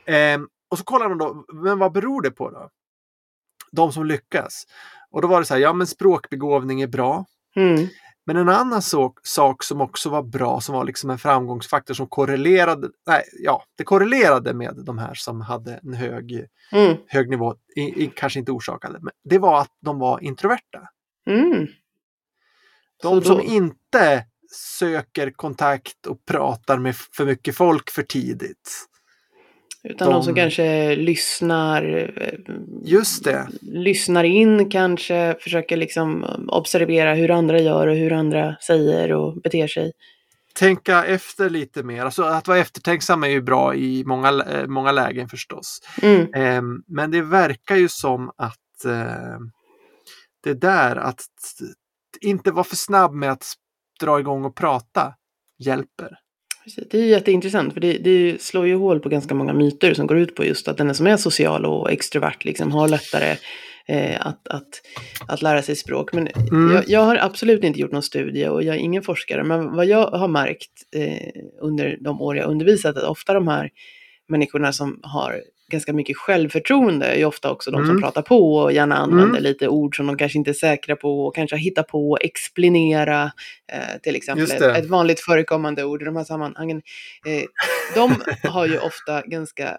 Ehm, 0.07 0.47
och 0.75 0.79
så 0.79 0.85
kollar 0.85 1.09
de 1.09 1.19
då, 1.19 1.45
men 1.53 1.79
vad 1.79 1.93
beror 1.93 2.23
det 2.23 2.31
på 2.31 2.51
då? 2.51 2.71
De 3.73 3.93
som 3.93 4.07
lyckas. 4.07 4.65
Och 5.11 5.23
då 5.23 5.29
var 5.29 5.41
det 5.41 5.47
så 5.47 5.55
här, 5.55 5.61
ja 5.61 5.73
men 5.73 5.87
språkbegåvning 5.87 6.81
är 6.83 6.87
bra. 6.87 7.25
Mm. 7.57 7.87
Men 8.27 8.37
en 8.37 8.49
annan 8.49 8.83
sak, 8.83 9.19
sak 9.23 9.63
som 9.65 9.81
också 9.81 10.09
var 10.11 10.23
bra, 10.23 10.61
som 10.61 10.75
var 10.75 10.85
liksom 10.85 11.11
en 11.11 11.19
framgångsfaktor 11.19 11.95
som 11.95 12.07
korrelerade, 12.07 12.89
nej, 13.07 13.23
ja, 13.41 13.65
det 13.77 13.85
korrelerade 13.85 14.55
med 14.55 14.75
de 14.85 14.99
här 14.99 15.15
som 15.15 15.41
hade 15.41 15.75
en 15.83 15.95
hög, 15.95 16.47
Mm. 16.73 16.97
hög 17.07 17.31
nivå, 17.31 17.55
i, 17.77 17.81
i, 18.05 18.13
kanske 18.17 18.39
inte 18.39 18.53
orsakade, 18.53 18.99
men 19.03 19.13
det 19.25 19.39
var 19.39 19.61
att 19.61 19.77
de 19.81 19.99
var 19.99 20.21
introverta. 20.21 20.89
Mm. 21.31 21.67
De 23.03 23.21
Så 23.21 23.27
som 23.29 23.37
då- 23.37 23.43
inte 23.45 24.27
söker 24.79 25.31
kontakt 25.31 26.07
och 26.07 26.25
pratar 26.25 26.79
med 26.79 26.97
för 26.97 27.25
mycket 27.27 27.57
folk 27.57 27.91
för 27.91 28.03
tidigt. 28.03 28.87
Utan 29.89 30.09
de... 30.09 30.15
De- 30.15 30.23
som 30.23 30.35
kanske 30.35 30.97
lyssnar, 30.97 32.11
eh, 32.17 32.55
Just 32.85 33.25
det. 33.25 33.49
lyssnar 33.61 34.25
in 34.25 34.71
kanske, 34.71 35.37
försöker 35.41 35.77
liksom 35.77 36.25
observera 36.49 37.15
hur 37.15 37.31
andra 37.31 37.61
gör 37.61 37.87
och 37.87 37.97
hur 37.97 38.13
andra 38.13 38.57
säger 38.67 39.13
och 39.13 39.41
beter 39.41 39.67
sig. 39.67 39.93
Tänka 40.55 41.05
efter 41.05 41.51
lite 41.51 41.83
mer. 41.83 42.05
Alltså 42.05 42.23
att 42.23 42.49
vara 42.49 42.59
eftertänksam 42.59 43.25
är 43.25 43.29
ju 43.29 43.43
bra 43.43 43.75
i 43.75 44.05
många, 44.07 44.29
eh, 44.29 44.67
många 44.67 44.93
lägen 44.93 45.29
förstås. 45.29 45.81
Mm. 46.03 46.35
Ehm, 46.35 46.83
men 46.87 47.11
det 47.11 47.23
verkar 47.23 47.77
ju 47.77 47.89
som 47.89 48.31
att 48.37 48.85
eh, 48.85 49.39
det 50.45 50.55
där 50.55 50.97
att 50.97 51.25
inte 52.21 52.51
vara 52.51 52.65
för 52.65 52.77
snabb 52.77 53.13
med 53.13 53.33
att 53.33 53.47
dra 54.01 54.21
igång 54.21 54.45
och 54.45 54.57
prata 54.57 55.15
hjälper. 55.59 56.19
Precis. 56.65 56.85
Det 56.91 56.99
är 56.99 57.07
jätteintressant 57.07 57.73
för 57.73 57.81
det, 57.81 57.93
det 57.99 58.43
slår 58.43 58.67
ju 58.67 58.75
hål 58.77 59.01
på 59.01 59.09
ganska 59.09 59.35
många 59.35 59.53
myter 59.53 59.95
som 59.95 60.07
går 60.07 60.19
ut 60.19 60.35
på 60.35 60.45
just 60.45 60.69
att 60.69 60.77
den 60.77 60.95
som 60.95 61.07
är 61.07 61.17
social 61.17 61.67
och 61.67 61.93
extrovert 61.93 62.45
liksom 62.45 62.73
har 62.73 62.89
lättare 62.89 63.37
eh, 63.89 64.27
att, 64.27 64.49
att, 64.49 64.69
att 65.29 65.43
lära 65.43 65.63
sig 65.63 65.77
språk. 65.77 66.13
Men 66.13 66.29
Mm. 66.29 66.75
jag, 66.75 66.85
jag 66.89 67.01
har 67.01 67.17
absolut 67.17 67.65
inte 67.65 67.81
gjort 67.81 67.93
någon 67.93 68.03
studie 68.03 68.49
och 68.49 68.63
jag 68.63 68.77
är 68.77 68.81
ingen 68.81 69.03
forskare. 69.03 69.45
Men 69.45 69.77
vad 69.77 69.87
jag 69.87 70.07
har 70.11 70.29
märkt 70.29 70.71
eh, 70.97 71.43
under 71.61 71.99
de 72.01 72.21
år 72.23 72.37
jag 72.37 72.51
undervisat 72.51 72.97
att 72.97 73.05
ofta 73.05 73.35
de 73.35 73.49
här 73.49 73.71
människorna 74.29 74.73
som 74.73 75.01
har 75.03 75.41
ganska 75.73 75.93
mycket 75.93 76.17
självförtroende 76.17 77.07
är 77.07 77.17
ju 77.19 77.25
ofta 77.25 77.51
också 77.51 77.71
de 77.71 77.77
som 77.77 77.91
Mm. 77.91 78.03
pratar 78.03 78.23
på 78.23 78.55
och 78.57 78.73
gärna 78.73 78.97
använder 78.97 79.29
Mm. 79.29 79.43
lite 79.43 79.69
ord 79.69 79.97
som 79.97 80.07
de 80.07 80.19
kanske 80.19 80.39
inte 80.39 80.51
är 80.51 80.55
säkra 80.55 80.97
på 80.97 81.27
och 81.27 81.35
kanske 81.35 81.57
hittar 81.57 81.83
på, 81.83 82.19
explinera 82.21 83.23
eh, 83.73 84.01
till 84.03 84.17
exempel. 84.17 84.45
Ett, 84.45 84.85
ett 84.85 84.91
vanligt 84.91 85.21
förekommande 85.21 85.85
ord 85.85 86.03
i 86.03 86.05
de 86.05 86.17
här 86.17 86.25
sammanhangen. 86.25 86.83
Eh, 87.27 87.43
de 87.95 88.15
har 88.49 88.67
ju 88.67 88.79
ofta 88.79 89.23
ganska 89.27 89.79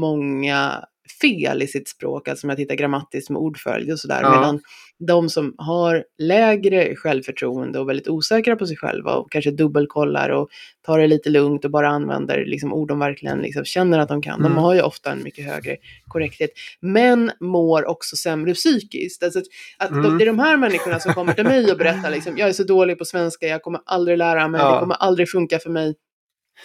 många 0.00 0.84
fel 1.20 1.62
i 1.62 1.66
sitt 1.66 1.88
språk, 1.88 2.28
alltså 2.28 2.46
om 2.46 2.48
jag 2.50 2.56
tittar 2.56 2.74
grammatiskt 2.74 3.30
med 3.30 3.38
ordföljd 3.38 3.92
och 3.92 3.98
sådär. 3.98 4.22
Ja. 4.22 4.30
Medan 4.40 4.60
de 4.98 5.28
som 5.28 5.54
har 5.58 6.04
lägre 6.18 6.96
självförtroende 6.96 7.78
och 7.78 7.88
väldigt 7.88 8.08
osäkra 8.08 8.56
på 8.56 8.66
sig 8.66 8.76
själva 8.76 9.14
och 9.14 9.32
kanske 9.32 9.50
dubbelkollar 9.50 10.28
och 10.28 10.48
tar 10.86 10.98
det 10.98 11.06
lite 11.06 11.30
lugnt 11.30 11.64
och 11.64 11.70
bara 11.70 11.88
använder 11.88 12.44
liksom 12.46 12.72
ord 12.72 12.88
de 12.88 12.98
verkligen 12.98 13.38
liksom 13.38 13.64
känner 13.64 13.98
att 13.98 14.08
de 14.08 14.22
kan. 14.22 14.40
Mm. 14.40 14.52
De 14.52 14.58
har 14.58 14.74
ju 14.74 14.80
ofta 14.82 15.12
en 15.12 15.22
mycket 15.22 15.44
högre 15.46 15.76
korrekthet, 16.08 16.50
men 16.80 17.30
mår 17.40 17.84
också 17.88 18.16
sämre 18.16 18.54
psykiskt. 18.54 19.22
Alltså 19.22 19.38
att, 19.38 19.44
att 19.78 19.88
de, 19.88 19.98
Mm. 20.04 20.18
det 20.18 20.24
är 20.24 20.26
de 20.26 20.38
här 20.38 20.56
människorna 20.56 21.00
som 21.00 21.14
kommer 21.14 21.32
till 21.32 21.44
mig 21.44 21.72
och 21.72 21.78
berättar 21.78 22.10
liksom, 22.10 22.38
jag 22.38 22.48
är 22.48 22.52
så 22.52 22.64
dålig 22.64 22.98
på 22.98 23.04
svenska, 23.04 23.46
jag 23.46 23.62
kommer 23.62 23.80
aldrig 23.86 24.18
lära 24.18 24.48
mig, 24.48 24.60
Ja. 24.60 24.74
det 24.74 24.80
kommer 24.80 24.94
aldrig 24.94 25.30
funka 25.30 25.58
för 25.58 25.70
mig. 25.70 25.94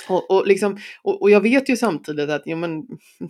Och, 0.10 0.31
och, 0.31 0.48
liksom, 0.48 0.77
och, 1.01 1.21
och 1.21 1.31
jag 1.31 1.41
vet 1.41 1.69
ju 1.69 1.77
samtidigt 1.77 2.29
att 2.29 2.41
jo, 2.45 2.57
men, 2.57 2.83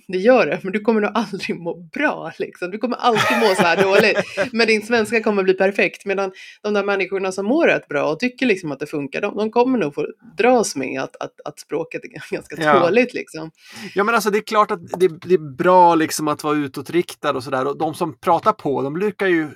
det 0.07 0.17
gör 0.17 0.45
det, 0.45 0.59
men 0.63 0.71
du 0.71 0.79
kommer 0.79 1.01
nog 1.01 1.11
aldrig 1.13 1.59
må 1.59 1.75
bra. 1.93 2.31
Liksom. 2.39 2.71
Du 2.71 2.77
kommer 2.77 2.97
alltid 2.97 3.37
må 3.37 3.55
så 3.55 3.61
här 3.61 3.83
dåligt. 3.83 4.17
Men 4.51 4.67
din 4.67 4.81
svenska 4.81 5.23
kommer 5.23 5.43
bli 5.43 5.53
perfekt. 5.53 6.05
Medan 6.05 6.31
de 6.61 6.73
där 6.73 6.83
människorna 6.83 7.31
som 7.31 7.45
mår 7.45 7.67
rätt 7.67 7.87
bra 7.87 8.11
och 8.11 8.19
tycker 8.19 8.45
liksom 8.45 8.71
att 8.71 8.79
det 8.79 8.87
funkar, 8.87 9.21
de, 9.21 9.37
de 9.37 9.51
kommer 9.51 9.77
nog 9.77 9.95
få 9.95 10.07
dras 10.37 10.75
med 10.75 11.01
att, 11.01 11.15
att, 11.15 11.41
att 11.45 11.59
språket 11.59 12.01
är 12.03 12.09
ganska 12.35 12.55
Ja. 12.61 12.89
Liksom. 12.89 13.51
Ja 13.95 14.03
men 14.03 14.15
alltså 14.15 14.29
det 14.29 14.37
är 14.37 14.43
klart 14.43 14.71
att 14.71 14.99
det, 14.99 15.07
det 15.07 15.33
är 15.33 15.55
bra 15.55 15.95
liksom 15.95 16.27
att 16.27 16.43
vara 16.43 16.55
utåtriktad 16.57 17.31
och 17.31 17.43
sådär. 17.43 17.67
Och 17.67 17.77
de 17.77 17.93
som 17.93 18.17
pratar 18.19 18.53
på, 18.53 18.81
de 18.81 18.93
brukar 18.93 19.27
ju 19.27 19.47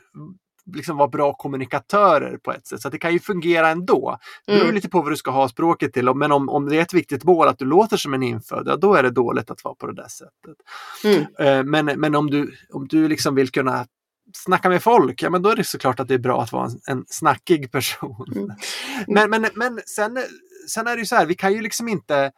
liksom 0.74 0.98
vara 0.98 1.07
bra 1.07 1.34
kommunikatörer 1.34 2.38
på 2.38 2.51
ett 2.51 2.67
sätt. 2.67 2.81
Så 2.81 2.89
det 2.89 2.98
kan 2.98 3.13
ju 3.13 3.19
fungera 3.19 3.69
ändå. 3.69 4.17
Det 4.45 4.51
beror 4.51 4.63
Mm. 4.63 4.75
lite 4.75 4.89
på 4.89 5.01
vad 5.01 5.12
du 5.12 5.17
ska 5.17 5.31
ha 5.31 5.50
språket 5.50 5.93
till. 5.93 6.13
Men 6.13 6.31
om, 6.31 6.50
om 6.50 6.69
det 6.69 6.77
är 6.77 6.81
ett 6.81 6.93
viktigt 6.93 7.24
mål 7.24 7.48
att 7.48 7.60
du 7.60 7.65
låter 7.65 7.98
som 7.98 8.13
en 8.13 8.24
infödd, 8.24 8.67
ja, 8.67 8.75
då 8.75 8.93
är 8.95 9.03
det 9.03 9.10
dåligt 9.12 9.51
att 9.51 9.63
vara 9.63 9.75
på 9.75 9.88
det 9.88 9.95
där 9.95 10.07
sättet. 10.07 10.57
Mm. 11.03 11.25
Eh, 11.39 11.63
Men, 11.63 12.00
men 12.00 12.15
om 12.15 12.29
du, 12.29 12.53
om 12.74 12.88
du 12.88 13.07
liksom 13.07 13.36
vill 13.36 13.50
kunna 13.51 13.86
snacka 14.34 14.69
med 14.69 14.84
folk, 14.84 15.22
ja 15.22 15.29
men 15.29 15.41
då 15.41 15.50
är 15.50 15.55
det 15.55 15.63
såklart 15.63 16.00
att 16.00 16.07
det 16.07 16.13
är 16.13 16.17
bra 16.19 16.41
att 16.41 16.51
vara 16.51 16.65
en, 16.65 16.79
en 16.88 17.05
snackig 17.07 17.72
person. 17.72 18.25
Mm. 18.36 18.50
Men, 19.07 19.29
men, 19.29 19.48
men 19.55 19.79
sen, 19.86 20.17
sen 20.69 20.88
är 20.88 20.95
det 20.95 21.00
ju 21.00 21.05
så 21.05 21.15
här, 21.15 21.25
vi 21.25 21.36
kan 21.36 21.53
ju 21.53 21.62
liksom 21.62 21.88
inte, 21.88 22.31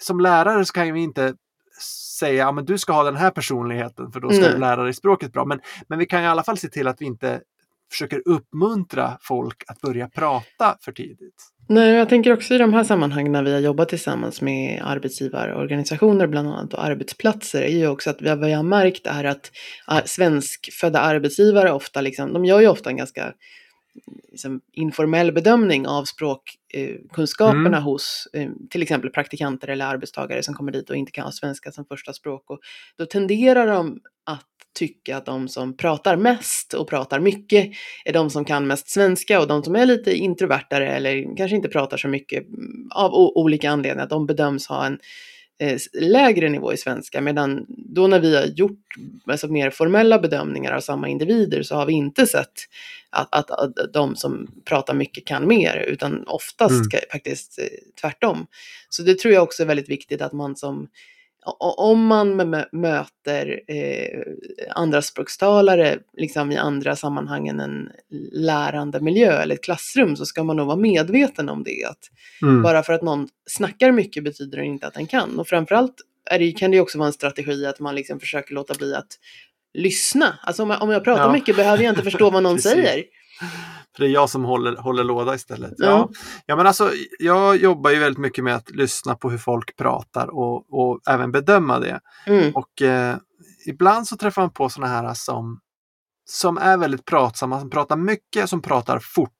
som 0.00 0.20
lärare 0.20 0.64
så 0.64 0.72
kan 0.72 0.92
vi 0.94 1.00
inte 1.00 1.34
säga, 2.18 2.34
ja 2.34 2.52
men 2.52 2.64
du 2.64 2.78
ska 2.78 2.92
ha 2.92 3.02
den 3.02 3.16
här 3.16 3.30
personligheten 3.30 4.12
för 4.12 4.20
då 4.20 4.30
ska 4.30 4.40
Nej. 4.40 4.52
du 4.52 4.58
lära 4.58 4.82
dig 4.82 4.94
språket 4.94 5.32
bra. 5.32 5.44
Men, 5.44 5.60
men 5.88 5.98
vi 5.98 6.06
kan 6.06 6.22
i 6.22 6.26
alla 6.26 6.42
fall 6.42 6.58
se 6.58 6.68
till 6.68 6.88
att 6.88 7.00
vi 7.00 7.04
inte 7.04 7.40
försöker 7.90 8.22
uppmuntra 8.24 9.18
folk 9.20 9.64
att 9.66 9.80
börja 9.80 10.08
prata 10.08 10.76
för 10.80 10.92
tidigt. 10.92 11.52
Nej, 11.68 11.94
jag 11.94 12.08
tänker 12.08 12.32
också 12.32 12.54
i 12.54 12.58
de 12.58 12.74
här 12.74 12.84
sammanhangen 12.84 13.32
när 13.32 13.42
vi 13.42 13.52
har 13.52 13.60
jobbat 13.60 13.88
tillsammans 13.88 14.40
med 14.40 14.82
arbetsgivarorganisationer 14.84 16.26
bland 16.26 16.48
annat 16.48 16.74
och 16.74 16.84
arbetsplatser 16.84 17.62
är 17.62 17.76
ju 17.76 17.88
också 17.88 18.10
att 18.10 18.22
vi 18.22 18.28
har, 18.28 18.36
vi 18.36 18.52
har 18.52 18.62
märkt 18.62 19.06
är 19.06 19.24
att 19.24 19.50
ah, 19.86 20.00
svenskfödda 20.04 21.00
arbetsgivare 21.00 21.72
ofta 21.72 22.00
liksom, 22.00 22.32
de 22.32 22.44
gör 22.44 22.60
ju 22.60 22.68
ofta 22.68 22.90
en 22.90 22.96
ganska 22.96 23.32
liksom, 24.30 24.60
informell 24.72 25.32
bedömning 25.32 25.86
av 25.86 26.04
språkkunskaperna 26.04 27.68
Mm. 27.68 27.82
hos 27.82 28.28
eh, 28.32 28.50
till 28.70 28.82
exempel 28.82 29.10
praktikanter 29.10 29.68
eller 29.68 29.86
arbetstagare 29.86 30.42
som 30.42 30.54
kommer 30.54 30.72
dit 30.72 30.90
och 30.90 30.96
inte 30.96 31.12
kan 31.12 31.24
ha 31.24 31.32
svenska 31.32 31.72
som 31.72 31.84
första 31.84 32.12
språk. 32.12 32.50
Och 32.50 32.58
då 32.98 33.06
tenderar 33.06 33.66
de 33.66 34.00
att 34.26 34.46
tycka 34.78 35.16
att 35.16 35.26
de 35.26 35.48
som 35.48 35.76
pratar 35.76 36.16
mest 36.16 36.74
och 36.74 36.88
pratar 36.88 37.20
mycket 37.20 37.70
är 38.04 38.12
de 38.12 38.30
som 38.30 38.44
kan 38.44 38.66
mest 38.66 38.88
svenska 38.88 39.40
och 39.40 39.48
de 39.48 39.62
som 39.62 39.76
är 39.76 39.86
lite 39.86 40.12
introvertare 40.14 40.88
eller 40.88 41.36
kanske 41.36 41.56
inte 41.56 41.68
pratar 41.68 41.96
så 41.96 42.08
mycket 42.08 42.48
mm, 42.48 42.88
av 42.94 43.14
olika 43.14 43.70
anledningar, 43.70 44.08
de 44.08 44.26
bedöms 44.26 44.66
ha 44.66 44.86
en 44.86 44.98
lägre 45.92 46.48
nivå 46.48 46.72
i 46.72 46.76
svenska. 46.76 47.20
Medan 47.20 47.66
då 47.68 48.06
när 48.06 48.20
vi 48.20 48.36
har 48.36 48.44
gjort 48.44 48.94
alltså, 49.26 49.48
mer 49.48 49.70
formella 49.70 50.18
bedömningar 50.18 50.72
av 50.72 50.80
samma 50.80 51.08
individer 51.08 51.62
så 51.62 51.74
har 51.74 51.86
vi 51.86 51.92
inte 51.92 52.26
sett 52.26 52.52
att, 53.10 53.34
att, 53.34 53.50
att 53.50 53.92
de 53.92 54.16
som 54.16 54.46
pratar 54.64 54.94
mycket 54.94 55.24
kan 55.24 55.48
mer, 55.48 55.76
utan 55.76 56.24
oftast 56.26 56.92
Mm. 56.92 57.04
faktiskt 57.12 57.58
eh, 57.58 57.64
tvärtom. 58.00 58.46
Så 58.88 59.02
det 59.02 59.18
tror 59.18 59.34
jag 59.34 59.42
också 59.42 59.62
är 59.62 59.66
väldigt 59.66 59.88
viktigt 59.88 60.22
att 60.22 60.32
man 60.32 60.56
som 60.56 60.88
om 61.60 62.06
man 62.06 62.40
mö- 62.40 62.68
möter 62.72 63.60
eh, 63.68 64.20
andraspråkstalare 64.74 65.98
liksom 66.16 66.52
i 66.52 66.56
andra 66.56 66.96
sammanhang 66.96 67.48
än 67.48 67.60
en 67.60 67.88
lärande 68.32 69.00
miljö 69.00 69.32
eller 69.42 69.54
ett 69.54 69.64
klassrum 69.64 70.16
så 70.16 70.26
ska 70.26 70.42
man 70.44 70.56
nog 70.56 70.66
vara 70.66 70.76
medveten 70.76 71.48
om 71.48 71.64
det. 71.64 71.84
Att 71.84 71.98
Mm. 72.42 72.62
bara 72.62 72.82
för 72.82 72.92
att 72.92 73.02
någon 73.02 73.28
snackar 73.46 73.92
mycket 73.92 74.24
betyder 74.24 74.58
det 74.58 74.64
inte 74.64 74.86
att 74.86 74.94
den 74.94 75.06
kan. 75.06 75.38
Och 75.38 75.48
framförallt 75.48 75.94
är 76.30 76.38
det, 76.38 76.52
kan 76.52 76.70
det 76.70 76.80
också 76.80 76.98
vara 76.98 77.06
en 77.06 77.12
strategi 77.12 77.66
att 77.66 77.80
man 77.80 77.94
liksom 77.94 78.20
försöker 78.20 78.54
låta 78.54 78.74
bli 78.74 78.94
att 78.94 79.08
lyssna. 79.74 80.38
Alltså 80.42 80.62
om 80.62 80.70
jag, 80.70 80.82
om 80.82 80.90
jag 80.90 81.04
pratar 81.04 81.22
Ja. 81.24 81.32
mycket 81.32 81.56
behöver 81.56 81.84
jag 81.84 81.92
inte 81.92 82.02
förstå 82.02 82.30
vad 82.30 82.42
någon 82.42 82.58
säger. 82.62 83.04
För 83.96 84.04
det 84.04 84.10
är 84.10 84.12
jag 84.12 84.30
som 84.30 84.44
håller, 84.44 84.76
håller 84.76 85.04
låda 85.04 85.34
istället. 85.34 85.72
Ja. 85.76 85.86
Ja. 85.86 86.08
Ja. 86.46 86.56
men 86.56 86.66
alltså, 86.66 86.90
jag 87.18 87.56
jobbar 87.56 87.90
ju 87.90 87.98
väldigt 87.98 88.18
mycket 88.18 88.44
med 88.44 88.54
att 88.54 88.70
lyssna 88.70 89.14
på 89.14 89.30
hur 89.30 89.38
folk 89.38 89.76
pratar 89.76 90.26
och, 90.26 90.80
och 90.80 91.00
även 91.08 91.32
bedöma 91.32 91.78
det. 91.80 92.00
Mm. 92.26 92.52
Och 92.54 92.82
eh, 92.82 93.16
ibland 93.66 94.08
så 94.08 94.16
träffar 94.16 94.42
man 94.42 94.50
på 94.52 94.68
sådana 94.68 94.92
här 94.92 95.14
som, 95.14 95.60
som 96.30 96.58
är 96.58 96.76
väldigt 96.76 97.04
pratsamma, 97.04 97.60
som 97.60 97.70
pratar 97.70 97.96
mycket, 97.96 98.48
som 98.50 98.62
pratar 98.62 98.98
fort. 98.98 99.30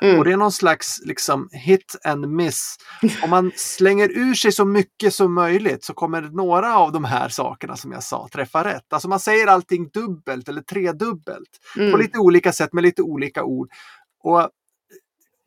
Mm. 0.00 0.18
Och 0.18 0.24
det 0.24 0.32
är 0.32 0.36
någon 0.36 0.52
slags 0.52 1.00
liksom, 1.04 1.48
hit 1.52 1.96
and 2.04 2.28
miss. 2.28 2.76
Om 3.22 3.30
man 3.30 3.52
slänger 3.56 4.08
ur 4.08 4.34
sig 4.34 4.52
så 4.52 4.64
mycket 4.64 5.14
som 5.14 5.34
möjligt 5.34 5.84
så 5.84 5.94
kommer 5.94 6.22
några 6.22 6.76
av 6.76 6.92
de 6.92 7.04
här 7.04 7.28
sakerna 7.28 7.76
som 7.76 7.92
jag 7.92 8.02
sa 8.02 8.28
träffa 8.32 8.64
rätt. 8.64 8.92
Alltså 8.92 9.08
man 9.08 9.20
säger 9.20 9.46
allting 9.46 9.88
dubbelt 9.88 10.48
eller 10.48 10.62
tredubbelt 10.62 11.48
Mm. 11.76 11.92
på 11.92 11.98
lite 11.98 12.18
olika 12.18 12.52
sätt 12.52 12.72
med 12.72 12.82
lite 12.82 13.02
olika 13.02 13.44
ord. 13.44 13.68
Och 14.22 14.48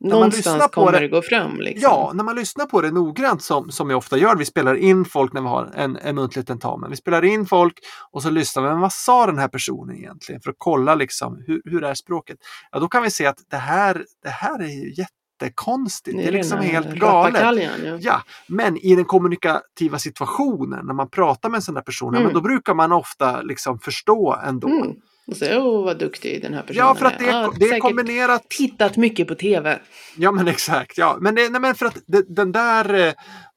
man 0.04 0.10
Någonstans 0.12 0.46
lyssnar 0.46 0.68
på 0.68 0.72
kommer 0.74 0.92
det- 0.92 0.98
det 0.98 1.08
gå 1.08 1.22
fram. 1.22 1.60
Liksom. 1.60 1.82
Ja, 1.90 2.10
när 2.14 2.24
man 2.24 2.36
lyssnar 2.36 2.66
på 2.66 2.80
det 2.80 2.90
noggrant 2.90 3.42
som, 3.42 3.70
som 3.70 3.90
jag 3.90 3.96
ofta 3.96 4.16
gör, 4.18 4.36
vi 4.36 4.44
spelar 4.44 4.74
in 4.74 5.04
folk 5.04 5.32
när 5.32 5.40
vi 5.40 5.48
har 5.48 5.70
en, 5.74 5.96
en 5.96 6.14
muntlig 6.14 6.46
tentamen. 6.46 6.90
Vi 6.90 6.96
spelar 6.96 7.24
in 7.24 7.46
folk 7.46 7.78
och 8.12 8.22
så 8.22 8.30
lyssnar 8.30 8.62
vi, 8.62 8.68
men 8.68 8.80
vad 8.80 8.92
sa 8.92 9.26
den 9.26 9.38
här 9.38 9.48
personen 9.48 9.96
egentligen? 9.96 10.40
För 10.40 10.50
att 10.50 10.56
kolla 10.58 10.94
liksom, 10.94 11.42
hur, 11.46 11.62
hur 11.64 11.84
är 11.84 11.94
språket? 11.94 12.36
Ja, 12.72 12.78
då 12.78 12.88
kan 12.88 13.02
vi 13.02 13.10
se 13.10 13.26
att 13.26 13.38
det 13.50 13.56
här, 13.56 14.04
det 14.22 14.28
här 14.30 14.62
är 14.62 14.68
ju 14.68 14.94
jättekonstigt. 15.42 16.16
Det 16.16 16.28
är 16.28 16.32
liksom 16.32 16.58
helt 16.58 16.90
galet. 16.94 17.40
Ja. 17.84 17.96
Ja, 18.00 18.22
men 18.46 18.76
i 18.76 18.94
den 18.96 19.04
kommunikativa 19.04 19.98
situationen 19.98 20.86
när 20.86 20.94
man 20.94 21.10
pratar 21.10 21.48
med 21.48 21.56
en 21.56 21.62
sån 21.62 21.74
där 21.74 21.82
person, 21.82 22.08
Mm. 22.14 22.22
men 22.24 22.34
då 22.34 22.40
brukar 22.40 22.74
man 22.74 22.92
ofta 22.92 23.40
liksom 23.42 23.78
förstå 23.78 24.36
ändå. 24.46 24.68
Mm. 24.68 24.92
Och 25.26 25.36
så, 25.36 25.58
åh 25.58 25.84
vad 25.84 25.98
duktig 25.98 26.42
den 26.42 26.54
här 26.54 26.62
personen 26.62 26.86
Ja, 26.86 26.94
för 26.94 27.06
att 27.06 27.18
det 27.18 27.24
är. 27.24 27.42
Ja, 27.42 27.52
det 27.58 27.64
är 27.64 27.80
kombinerat 27.80 28.48
tittat 28.48 28.96
mycket 28.96 29.28
på 29.28 29.34
tv. 29.34 29.78
Ja 30.16 30.32
men 30.32 30.48
exakt, 30.48 30.98
ja. 30.98 31.18
Men, 31.20 31.34
det, 31.34 31.48
nej, 31.48 31.60
men 31.60 31.74
för 31.74 31.86
att 31.86 31.98
det, 32.06 32.34
den, 32.36 32.52
där, 32.52 32.94
eh, 32.94 33.12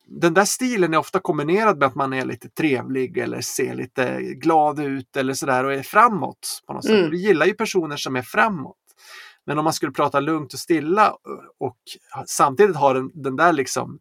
den 0.07 0.33
där 0.33 0.45
stilen 0.45 0.93
är 0.93 0.97
ofta 0.97 1.19
kombinerad 1.19 1.77
med 1.77 1.87
att 1.87 1.95
man 1.95 2.13
är 2.13 2.25
lite 2.25 2.49
trevlig 2.49 3.17
eller 3.17 3.41
ser 3.41 3.75
lite 3.75 4.19
glad 4.21 4.79
ut 4.79 5.17
eller 5.17 5.33
sådär 5.33 5.63
och 5.63 5.73
är 5.73 5.83
framåt 5.83 6.61
på 6.67 6.73
något 6.73 6.85
sätt. 6.85 6.93
Mm. 6.93 7.11
Vi 7.11 7.17
gillar 7.17 7.45
ju 7.45 7.53
personer 7.53 7.97
som 7.97 8.15
är 8.15 8.21
framåt. 8.21 8.75
Men 9.45 9.57
om 9.57 9.63
man 9.63 9.73
skulle 9.73 9.91
prata 9.91 10.19
lugnt 10.19 10.53
och 10.53 10.59
stilla 10.59 11.09
och, 11.09 11.67
och 11.67 11.77
samtidigt 12.27 12.75
ha 12.75 12.93
den, 12.93 13.11
den 13.13 13.35
där 13.35 13.53
liksom 13.53 13.99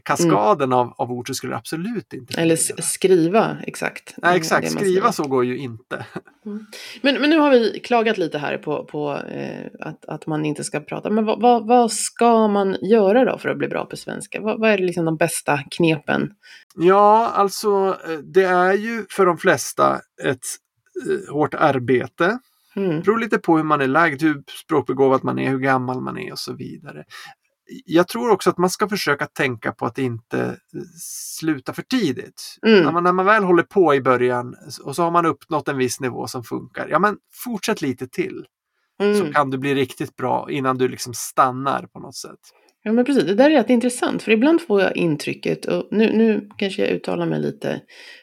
kaskaden 0.00 0.72
av, 0.72 0.94
av 0.98 1.12
ord 1.12 1.28
så 1.28 1.34
skulle 1.34 1.56
absolut 1.56 2.12
inte 2.12 2.40
Eller 2.40 2.56
fungera. 2.56 2.76
s- 2.78 2.92
skriva, 2.92 3.56
exakt. 3.66 4.14
Nej, 4.16 4.30
Det 4.32 4.36
exakt, 4.38 4.70
skriva 4.70 5.12
så 5.12 5.22
går 5.28 5.44
ju 5.44 5.58
inte. 5.58 6.06
Men, 7.02 7.20
men 7.20 7.30
nu 7.30 7.38
har 7.38 7.50
vi 7.50 7.80
klagat 7.84 8.18
lite 8.18 8.38
här 8.38 8.58
på, 8.58 8.84
på 8.84 9.16
eh, 9.16 9.66
att, 9.80 10.04
att 10.04 10.26
man 10.26 10.44
inte 10.44 10.64
ska 10.64 10.80
prata. 10.80 11.10
Men 11.10 11.24
vad, 11.24 11.40
vad, 11.40 11.66
vad 11.66 11.92
ska 11.92 12.48
man 12.48 12.76
göra 12.82 13.24
då 13.24 13.38
för 13.38 13.48
att 13.48 13.58
bli 13.58 13.68
bra 13.68 13.84
på 13.84 13.96
svenska? 13.96 14.40
Vad, 14.40 14.60
vad 14.60 14.70
är 14.70 14.78
liksom 14.78 15.04
de 15.04 15.16
bästa 15.16 15.58
knepen? 15.70 16.30
Ja, 16.74 17.30
alltså 17.34 17.96
eh, 18.08 18.18
det 18.18 18.44
är 18.44 18.72
ju 18.72 19.04
för 19.10 19.26
de 19.26 19.38
flesta 19.38 20.00
ett 20.24 20.38
eh, 21.10 21.32
hårt 21.34 21.54
arbete. 21.54 22.38
Mm. 22.76 22.96
Det 22.96 23.02
beror 23.02 23.18
lite 23.18 23.38
på 23.38 23.56
hur 23.56 23.64
man 23.64 23.80
är 23.80 23.86
lagd, 23.86 24.22
hur 24.22 24.42
språkbegåvad 24.64 25.24
man 25.24 25.38
är, 25.38 25.50
hur 25.50 25.58
gammal 25.58 26.00
man 26.00 26.18
är 26.18 26.32
och 26.32 26.38
så 26.38 26.52
vidare. 26.52 27.04
Jag 27.84 28.08
tror 28.08 28.30
också 28.30 28.50
att 28.50 28.58
man 28.58 28.70
ska 28.70 28.88
försöka 28.88 29.26
tänka 29.26 29.72
på 29.72 29.86
att 29.86 29.98
inte 29.98 30.38
eh, 30.38 30.80
sluta 31.40 31.72
för 31.72 31.82
tidigt. 31.82 32.58
Mm. 32.66 32.84
När, 32.84 32.92
man, 32.92 33.04
när 33.04 33.12
man 33.12 33.26
väl 33.26 33.44
håller 33.44 33.62
på 33.62 33.94
i 33.94 34.00
början 34.00 34.54
och 34.84 34.96
så 34.96 35.02
har 35.02 35.10
man 35.10 35.26
uppnått 35.26 35.68
en 35.68 35.78
viss 35.78 36.00
nivå 36.00 36.26
som 36.26 36.44
funkar, 36.44 36.88
ja 36.90 36.98
men 36.98 37.16
fortsätt 37.44 37.82
lite 37.82 38.08
till. 38.08 38.46
Mm. 39.00 39.14
Så 39.14 39.32
kan 39.32 39.50
du 39.50 39.58
bli 39.58 39.74
riktigt 39.74 40.16
bra 40.16 40.50
innan 40.50 40.78
du 40.78 40.88
liksom 40.88 41.14
stannar 41.14 41.86
på 41.86 42.00
något 42.00 42.16
sätt. 42.16 42.40
Ja 42.82 42.92
men 42.92 43.04
precis, 43.04 43.24
det 43.24 43.34
där 43.34 43.50
är 43.50 43.54
rätt 43.54 43.70
intressant 43.70 44.22
för 44.22 44.32
ibland 44.32 44.62
får 44.62 44.82
jag 44.82 44.96
intrycket, 44.96 45.64
och 45.64 45.88
nu, 45.90 46.12
nu 46.12 46.48
kanske 46.56 46.82
jag 46.82 46.90
uttalar 46.90 47.26
mig 47.26 47.40
lite 47.40 47.80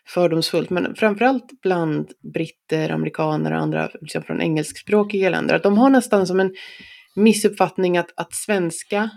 fördomsfullt, 0.08 0.70
men 0.70 0.96
framförallt 0.96 1.62
bland 1.62 2.12
britter, 2.34 2.90
amerikaner 2.90 3.52
och 3.52 3.60
andra 3.60 3.90
liksom 4.02 4.24
från 4.24 4.42
engelskspråkiga 4.42 5.30
länder, 5.30 5.56
att 5.56 5.64
de 5.64 5.78
har 5.78 5.90
nästan 5.90 6.28
som 6.28 6.40
en 6.40 6.54
missuppfattning 7.16 7.98
att, 7.98 8.14
att 8.16 8.34
svenska 8.34 9.10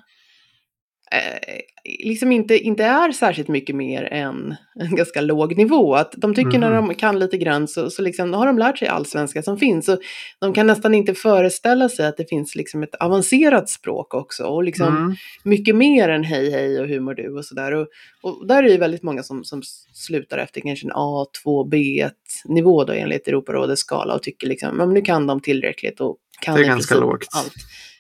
eh, 1.13 1.59
liksom 2.05 2.33
inte, 2.33 2.59
inte 2.59 2.85
är 2.85 3.13
särskilt 3.13 3.49
mycket 3.49 3.77
mer 3.77 4.03
än 4.13 4.55
en 4.81 4.97
ganska 4.97 5.21
låg 5.21 5.57
nivå. 5.57 5.95
Att 5.95 6.13
de 6.17 6.35
tycker 6.35 6.59
när 6.59 6.73
Mhm. 6.81 6.89
de 6.89 6.95
kan 6.95 7.19
lite 7.19 7.37
grann 7.39 7.69
så, 7.69 7.91
så 7.91 8.03
liksom, 8.03 8.33
har 8.35 8.47
de 8.47 8.59
lärt 8.59 8.79
sig 8.79 8.89
all 8.89 9.07
svenska 9.07 9.43
som 9.43 9.59
finns. 9.59 9.87
Så 9.87 9.97
de 10.41 10.53
kan 10.53 10.67
nästan 10.67 10.95
inte 10.95 11.15
föreställa 11.15 11.89
sig 11.89 12.07
att 12.07 12.17
det 12.17 12.29
finns 12.29 12.55
liksom 12.57 12.83
ett 12.83 12.95
avancerat 12.95 13.69
språk 13.69 14.15
också. 14.15 14.45
Och 14.45 14.65
liksom, 14.65 14.97
Mm. 14.97 15.15
mycket 15.45 15.77
mer 15.77 16.09
än 16.09 16.25
hej 16.25 16.51
hej 16.51 16.81
och 16.81 16.87
hur 16.89 17.01
mår 17.01 17.15
du 17.15 17.37
och 17.39 17.45
sådär. 17.45 17.73
Och, 17.75 17.87
och 18.23 18.47
där 18.47 18.63
är 18.63 18.69
det 18.69 18.79
väldigt 18.79 19.03
många 19.03 19.23
som, 19.23 19.45
som 19.45 19.63
slutar 19.93 20.39
efter 20.39 20.61
kanske 20.61 20.87
en 20.87 20.93
A, 20.95 21.27
2, 21.45 21.65
B1 21.71 22.11
nivå 22.45 22.85
då 22.85 22.93
enligt 22.93 23.29
Europarådets 23.29 23.81
skala 23.81 24.15
och 24.15 24.23
tycker 24.23 24.47
liksom, 24.47 24.77
men 24.77 24.95
nu 24.95 25.01
kan 25.03 25.27
de 25.27 25.41
tillräckligt 25.41 26.01
och 26.01 26.17
kan 26.43 26.55
Det 26.55 26.61
är 26.61 26.65
ganska 26.67 26.95
lågt. 26.95 27.27
allt. 27.37 27.53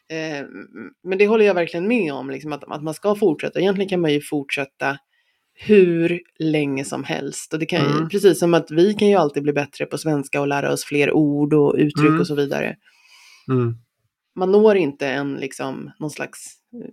Eh, 0.08 0.46
men 1.04 1.18
det 1.18 1.26
håller 1.26 1.44
jag 1.44 1.54
verkligen 1.54 1.88
med 1.88 2.12
om, 2.12 2.30
liksom, 2.30 2.52
att, 2.52 2.64
att 2.64 2.82
man 2.82 2.94
ska 2.94 3.14
fortsätta. 3.14 3.60
Egentligen 3.60 3.88
kan 3.88 4.00
man 4.00 4.12
ju 4.12 4.20
fortsätta 4.20 4.98
hur 5.58 6.20
länge 6.38 6.84
som 6.84 7.04
helst. 7.04 7.52
Och 7.52 7.58
det 7.58 7.66
kan, 7.66 7.84
ju- 7.84 7.96
Mm. 7.96 8.08
Precis 8.08 8.38
som 8.38 8.54
att 8.54 8.70
vi 8.70 8.94
kan 8.94 9.08
ju 9.08 9.14
alltid 9.14 9.42
bli 9.42 9.52
bättre 9.52 9.86
på 9.86 9.98
svenska 9.98 10.40
och 10.40 10.46
lära 10.48 10.72
oss 10.72 10.84
fler 10.84 11.12
ord 11.12 11.54
och 11.54 11.75
uttryck 11.78 12.08
Mm. 12.08 12.20
och 12.20 12.26
så 12.26 12.34
vidare 12.34 12.76
Mm. 13.50 13.75
man 14.36 14.52
når 14.52 14.76
inte 14.76 15.08
en 15.08 15.34
liksom 15.34 15.90
någon 15.98 16.10
slags 16.10 16.38
eh, 16.75 16.90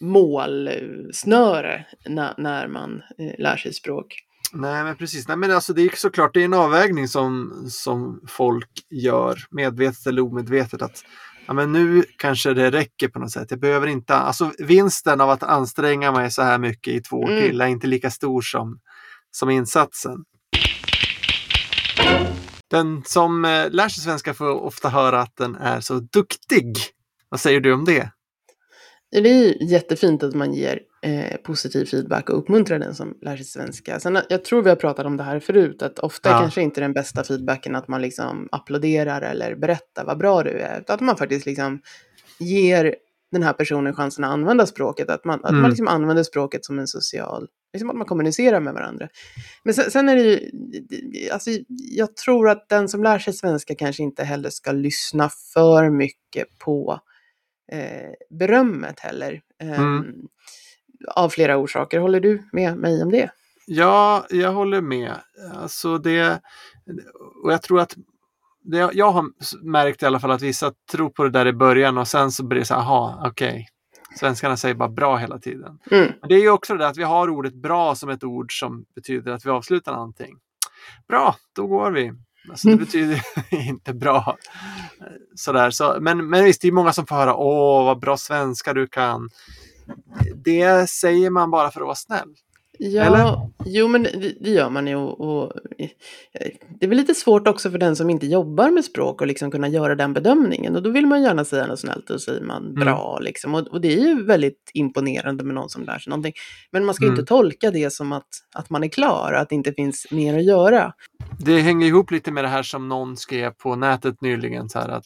målsnöre 0.00 1.86
när, 2.08 2.34
när 2.38 2.68
man 2.68 3.02
eh, 3.18 3.32
lär 3.38 3.56
sig 3.56 3.72
språk. 3.74 4.14
Nej, 4.52 4.84
men 4.84 4.96
precis. 4.96 5.28
Nej, 5.28 5.36
men 5.36 5.50
alltså, 5.50 5.72
det 5.72 5.82
är 5.82 5.90
såklart 5.96 6.34
det 6.34 6.40
är 6.40 6.44
en 6.44 6.54
avvägning 6.54 7.08
som, 7.08 7.52
som 7.70 8.20
folk 8.28 8.70
gör, 8.90 9.38
medvetet 9.50 10.06
eller 10.06 10.22
omedvetet. 10.22 10.82
Att 10.82 11.04
ja, 11.50 11.54
men 11.54 11.72
nu 11.72 12.04
kanske 12.16 12.54
det 12.54 12.70
räcker 12.70 13.08
på 13.08 13.18
något 13.18 13.30
sätt. 13.30 13.50
Jag 13.50 13.60
behöver 13.60 13.86
inte, 13.86 14.14
alltså 14.14 14.52
vinsten 14.58 15.20
av 15.20 15.30
att 15.30 15.42
anstränga 15.42 16.12
mig 16.12 16.30
så 16.30 16.42
här 16.42 16.58
mycket 16.58 16.94
i 16.94 17.00
två 17.00 17.16
år 17.16 17.30
Mm. 17.30 17.42
till 17.42 17.60
är 17.60 17.66
inte 17.66 17.86
lika 17.86 18.10
stor 18.10 18.42
som, 18.42 18.80
som 19.30 19.50
insatsen. 19.50 20.24
Den 22.70 23.02
som 23.04 23.44
eh, 23.44 23.70
lär 23.70 23.88
sig 23.88 24.04
svenska 24.04 24.34
får 24.34 24.50
ofta 24.50 24.88
höra 24.88 25.20
att 25.20 25.36
den 25.36 25.54
är 25.54 25.80
så 25.80 25.94
duktig. 25.94 26.76
Vad 27.28 27.40
säger 27.40 27.60
du 27.60 27.72
om 27.72 27.84
det? 27.84 28.10
Det 29.10 29.18
är 29.18 29.62
jättefint 29.62 30.22
att 30.22 30.34
man 30.34 30.54
ger 30.54 30.80
eh, 31.02 31.36
positiv 31.36 31.84
feedback 31.86 32.30
och 32.30 32.38
uppmuntrar 32.38 32.78
den 32.78 32.94
som 32.94 33.18
lär 33.20 33.36
sig 33.36 33.46
svenska. 33.46 34.00
Sen, 34.00 34.18
jag 34.28 34.44
tror 34.44 34.62
vi 34.62 34.68
har 34.68 34.76
pratat 34.76 35.06
om 35.06 35.16
det 35.16 35.22
här 35.22 35.40
förut, 35.40 35.82
att 35.82 35.98
ofta 35.98 36.28
Ja. 36.30 36.38
kanske 36.38 36.62
inte 36.62 36.80
den 36.80 36.92
bästa 36.92 37.24
feedbacken 37.24 37.76
att 37.76 37.88
man 37.88 38.02
liksom 38.02 38.48
applåderar 38.52 39.22
eller 39.22 39.54
berättar 39.54 40.04
vad 40.04 40.18
bra 40.18 40.42
du 40.42 40.50
är, 40.50 40.80
utan 40.80 40.94
att 40.94 41.00
man 41.00 41.16
faktiskt 41.16 41.46
liksom 41.46 41.80
ger 42.38 42.94
den 43.32 43.42
här 43.42 43.52
personen 43.52 43.94
chansen 43.94 44.24
att 44.24 44.30
använda 44.30 44.66
språket, 44.66 45.10
att 45.10 45.24
man, 45.24 45.44
att 45.44 45.50
Mm. 45.50 45.62
man 45.62 45.70
liksom 45.70 45.88
använder 45.88 46.22
språket 46.22 46.64
som 46.64 46.78
en 46.78 46.86
social, 46.86 47.48
liksom 47.72 47.90
att 47.90 47.96
man 47.96 48.06
kommunicerar 48.06 48.60
med 48.60 48.74
varandra. 48.74 49.08
Men 49.64 49.74
sen, 49.74 49.90
sen 49.90 50.08
är 50.08 50.16
det 50.16 50.22
ju, 50.22 50.50
alltså 51.32 51.50
jag 51.68 52.16
tror 52.16 52.48
att 52.48 52.68
den 52.68 52.88
som 52.88 53.02
lär 53.02 53.18
sig 53.18 53.32
svenska 53.32 53.74
kanske 53.74 54.02
inte 54.02 54.24
heller 54.24 54.50
ska 54.50 54.72
lyssna 54.72 55.28
för 55.54 55.90
mycket 55.90 56.58
på 56.58 57.00
eh, 57.72 58.10
berömmet 58.38 59.00
heller. 59.00 59.40
Ehm, 59.62 59.96
Mm. 59.98 60.14
Av 61.06 61.28
flera 61.28 61.56
orsaker. 61.56 61.98
Håller 61.98 62.20
du 62.20 62.42
med 62.52 62.76
mig 62.76 63.02
om 63.02 63.10
det? 63.10 63.30
Ja, 63.66 64.26
jag 64.30 64.52
håller 64.52 64.80
med. 64.80 65.14
Alltså 65.54 65.98
det, 65.98 66.40
och 67.42 67.52
jag 67.52 67.62
tror 67.62 67.80
att 67.80 67.96
det, 68.62 68.90
jag 68.92 69.12
har 69.12 69.24
märkt 69.62 70.02
i 70.02 70.06
alla 70.06 70.20
fall 70.20 70.30
att 70.30 70.42
vissa 70.42 70.72
tror 70.90 71.10
på 71.10 71.22
det 71.24 71.30
där 71.30 71.46
i 71.46 71.52
början 71.52 71.98
och 71.98 72.08
sen 72.08 72.30
så 72.32 72.44
blir 72.44 72.58
det 72.58 72.64
så 72.64 72.74
här, 72.74 72.80
aha, 72.80 73.22
okej. 73.26 73.68
Svenskarna 74.18 74.56
säger 74.56 74.74
bara 74.74 74.88
bra 74.88 75.16
hela 75.16 75.38
tiden. 75.38 75.78
Mm. 75.90 76.12
Men 76.20 76.28
det 76.28 76.34
är 76.34 76.40
ju 76.40 76.50
också 76.50 76.72
det 76.72 76.78
där 76.78 76.90
att 76.90 76.96
vi 76.96 77.02
har 77.02 77.28
ordet 77.28 77.54
bra 77.54 77.94
som 77.94 78.08
ett 78.08 78.24
ord 78.24 78.58
som 78.60 78.84
betyder 78.94 79.32
att 79.32 79.46
vi 79.46 79.50
avslutar 79.50 79.92
någonting. 79.92 80.36
Bra, 81.08 81.36
då 81.56 81.66
går 81.66 81.90
vi. 81.90 82.12
Alltså, 82.50 82.68
det 82.68 82.76
betyder 82.86 83.22
inte 83.50 83.94
bra. 83.94 84.36
Sådär, 85.34 85.70
så, 85.70 85.96
men, 86.00 86.30
men 86.30 86.44
visst, 86.44 86.62
det 86.62 86.68
är 86.68 86.72
många 86.72 86.92
som 86.92 87.06
får 87.06 87.16
höra 87.16 87.34
åh 87.34 87.84
vad 87.84 88.00
bra 88.00 88.16
svenska 88.16 88.74
du 88.74 88.86
kan. 88.86 89.30
Det 90.44 90.90
säger 90.90 91.30
man 91.30 91.50
bara 91.50 91.70
för 91.70 91.80
att 91.80 91.86
vara 91.86 91.94
snäll. 91.94 92.28
Ja, 92.82 93.02
Eller? 93.04 93.50
jo 93.64 93.88
men 93.88 94.02
det, 94.02 94.34
det 94.40 94.50
gör 94.50 94.70
man 94.70 94.86
ju. 94.86 94.94
Och, 94.96 95.20
och, 95.20 95.52
eh, 95.78 95.88
det 96.80 96.86
är 96.86 96.88
väl 96.88 96.98
lite 96.98 97.14
svårt 97.14 97.48
också 97.48 97.70
för 97.70 97.78
den 97.78 97.96
som 97.96 98.10
inte 98.10 98.26
jobbar 98.26 98.70
med 98.70 98.84
språk 98.84 99.22
att 99.22 99.28
liksom 99.28 99.50
kunna 99.50 99.68
göra 99.68 99.94
den 99.94 100.12
bedömningen. 100.12 100.76
Och 100.76 100.82
då 100.82 100.90
vill 100.90 101.06
man 101.06 101.22
gärna 101.22 101.44
säga 101.44 101.66
något 101.66 101.80
snällt 101.80 102.10
och 102.10 102.20
säger 102.22 102.40
man 102.44 102.74
bra 102.74 103.18
liksom. 103.22 103.54
Och, 103.54 103.66
och 103.68 103.80
det 103.80 103.92
är 103.92 104.00
ju 104.00 104.24
väldigt 104.24 104.70
imponerande 104.74 105.44
med 105.44 105.54
någon 105.54 105.68
som 105.68 105.84
lär 105.84 105.98
sig 105.98 106.10
någonting. 106.10 106.32
Men 106.70 106.84
man 106.84 106.94
ska 106.94 107.04
Mm. 107.04 107.14
inte 107.18 107.26
tolka 107.28 107.70
det 107.70 107.92
som 107.92 108.12
att, 108.12 108.28
att 108.54 108.70
man 108.70 108.84
är 108.84 108.88
klar, 108.88 109.32
att 109.32 109.48
det 109.48 109.54
inte 109.54 109.72
finns 109.72 110.06
mer 110.10 110.38
att 110.38 110.44
göra. 110.44 110.92
Det 111.38 111.60
hänger 111.60 111.86
ihop 111.86 112.10
lite 112.10 112.32
med 112.32 112.44
det 112.44 112.48
här 112.48 112.62
som 112.62 112.88
någon 112.88 113.16
skrev 113.16 113.50
på 113.50 113.76
nätet 113.76 114.20
nyligen. 114.20 114.68
Så 114.68 114.78
här 114.78 114.88
att 114.88 115.04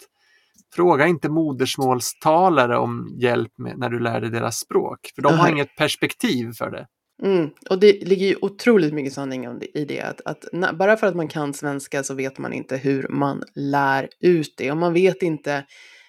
Fråga 0.75 1.07
inte 1.07 1.29
modersmålstalare 1.29 2.79
om 2.79 3.17
hjälp 3.21 3.53
med, 3.59 3.79
när 3.79 3.89
du 3.89 4.01
lär 4.01 4.21
dig 4.21 4.31
deras 4.31 4.59
språk. 4.59 4.99
För 5.15 5.23
de 5.23 5.39
har 5.39 5.49
inget 5.49 5.77
perspektiv 5.77 6.53
för 6.59 6.71
det. 6.71 6.87
Mm. 7.23 7.51
Och 7.71 7.79
det 7.79 8.09
ligger 8.09 8.27
ju 8.27 8.37
otroligt 8.41 8.95
mycket 8.95 9.13
sanning 9.13 9.47
i 9.75 9.85
det. 9.85 10.01
Att, 10.01 10.21
att 10.25 10.45
na- 10.53 10.77
bara 10.77 10.97
för 10.97 11.07
att 11.07 11.17
man 11.17 11.29
kan 11.29 11.55
svenska 11.55 12.03
så 12.03 12.15
vet 12.15 12.39
man 12.39 12.53
inte 12.53 12.77
hur 12.77 13.09
man 13.09 13.43
lär 13.55 14.09
ut 14.21 14.55
det. 14.57 14.71
Och 14.71 14.77
man 14.77 14.93
vet 14.93 15.23
inte 15.23 15.65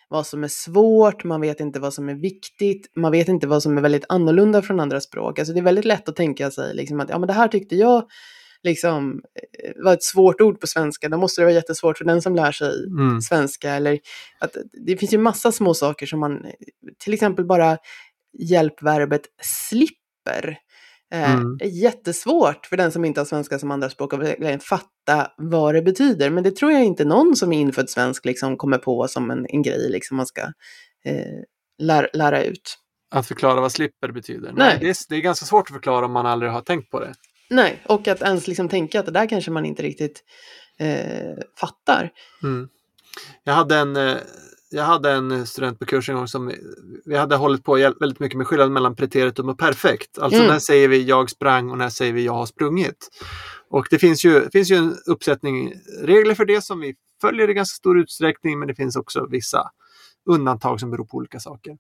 vad 0.09 0.27
som 0.27 0.43
är 0.43 0.47
svårt, 0.47 1.23
man 1.23 1.41
vet 1.41 1.59
inte 1.59 1.79
vad 1.79 1.93
som 1.93 2.09
är 2.09 2.13
viktigt, 2.13 2.91
man 2.95 3.11
vet 3.11 3.27
inte 3.27 3.47
vad 3.47 3.63
som 3.63 3.77
är 3.77 3.81
väldigt 3.81 4.05
annorlunda 4.09 4.61
från 4.61 4.79
andra 4.79 5.01
språk. 5.01 5.39
Alltså 5.39 5.53
det 5.53 5.59
är 5.59 5.63
väldigt 5.63 5.85
lätt 5.85 6.09
att 6.09 6.15
tänka 6.15 6.51
sig 6.51 6.75
liksom 6.75 6.99
att 6.99 7.09
ja, 7.09 7.19
men 7.19 7.27
det 7.27 7.33
här 7.33 7.47
tyckte 7.47 7.75
jag 7.75 8.03
liksom 8.65 9.21
eh, 9.63 9.71
var 9.83 9.93
ett 9.93 10.03
svårt 10.03 10.41
ord 10.41 10.59
på 10.61 10.67
svenska. 10.67 11.09
Då 11.09 11.17
måste 11.17 11.41
det 11.41 11.45
vara 11.45 11.55
jättesvårt 11.55 11.97
för 11.97 12.05
den 12.05 12.21
som 12.21 12.35
lär 12.35 12.51
sig 12.51 12.85
Mm. 12.85 13.21
svenska. 13.21 13.71
Eller 13.71 13.99
att 14.39 14.57
det 14.85 14.97
finns 14.97 15.13
ju 15.13 15.17
massa 15.17 15.51
små 15.51 15.73
saker 15.73 16.05
som 16.05 16.19
man, 16.19 16.45
till 17.03 17.13
exempel 17.13 17.45
bara 17.45 17.77
hjälpverbet 18.39 19.21
slipper. 19.69 20.57
Eh, 21.13 21.33
Mm. 21.35 21.57
är 21.61 21.67
jättesvårt 21.67 22.65
för 22.65 22.77
den 22.77 22.91
som 22.91 23.05
inte 23.05 23.19
har 23.19 23.25
svenska 23.25 23.59
som 23.59 23.71
andraspråk 23.71 24.13
att 24.13 24.63
fatta 24.63 25.31
vad 25.37 25.75
det 25.75 25.81
betyder. 25.81 26.29
Men 26.29 26.43
det 26.43 26.51
tror 26.55 26.71
jag 26.71 26.83
inte 26.83 27.05
någon 27.05 27.35
som 27.35 27.53
är 27.53 27.59
infödd 27.59 27.89
svensk 27.89 28.25
liksom 28.25 28.57
kommer 28.57 28.77
på 28.77 29.07
som 29.07 29.31
en, 29.31 29.45
en 29.49 29.61
grej 29.61 29.89
liksom 29.89 30.17
man 30.17 30.25
ska 30.27 30.41
eh, 31.05 31.41
lär, 31.81 32.09
lära 32.13 32.43
ut. 32.43 32.77
Att 33.15 33.27
förklara 33.27 33.61
vad 33.61 33.71
slipper 33.71 34.11
betyder. 34.11 34.51
Nej. 34.55 34.77
det, 34.81 34.89
är, 34.89 34.95
det 35.09 35.15
är 35.15 35.19
ganska 35.21 35.45
svårt 35.45 35.67
att 35.69 35.73
förklara 35.73 36.05
om 36.05 36.11
man 36.11 36.25
aldrig 36.25 36.51
har 36.51 36.61
tänkt 36.61 36.89
på 36.91 36.99
det. 36.99 37.13
Nej, 37.49 37.83
och 37.85 38.07
att 38.07 38.21
ens 38.21 38.47
liksom 38.47 38.69
tänka 38.69 38.99
att 38.99 39.05
det 39.05 39.11
där 39.11 39.29
kanske 39.29 39.51
man 39.51 39.65
inte 39.65 39.83
riktigt 39.83 40.23
eh, 40.79 41.37
fattar. 41.59 42.09
Mm. 42.43 42.67
Jag, 43.43 43.53
hade 43.53 43.75
en, 43.75 43.95
eh, 43.95 44.17
jag 44.69 44.83
hade 44.83 45.11
en 45.11 45.47
student 45.47 45.79
på 45.79 45.85
kurs 45.85 46.09
en 46.09 46.15
gång 46.15 46.27
som 46.27 46.51
vi 47.05 47.15
hade 47.15 47.35
hållit 47.35 47.63
på 47.63 47.75
väldigt 47.99 48.19
mycket 48.19 48.37
med 48.37 48.47
skillnaden 48.47 48.73
mellan 48.73 48.95
preteritum 48.95 49.49
och 49.49 49.59
perfekt. 49.59 50.17
Alltså 50.17 50.39
Mm. 50.39 50.51
när 50.51 50.59
säger 50.59 50.87
vi 50.87 51.03
jag 51.03 51.29
sprang 51.29 51.71
och 51.71 51.77
när 51.77 51.89
säger 51.89 52.13
vi 52.13 52.25
jag 52.25 52.33
har 52.33 52.45
sprungit. 52.45 53.09
Och 53.69 53.87
det 53.89 53.99
finns 53.99 54.25
ju, 54.25 54.49
finns 54.49 54.71
ju 54.71 54.75
en 54.75 54.95
uppsättning 55.05 55.73
regler 56.01 56.35
för 56.35 56.45
det 56.45 56.61
som 56.61 56.79
vi 56.79 56.95
följer 57.21 57.49
i 57.49 57.53
ganska 57.53 57.75
stor 57.75 57.99
utsträckning 57.99 58.59
men 58.59 58.67
det 58.67 58.75
finns 58.75 58.95
också 58.95 59.27
vissa 59.31 59.71
undantag 60.25 60.79
som 60.79 60.91
beror 60.91 61.05
på 61.05 61.17
olika 61.17 61.39
saker. 61.39 61.77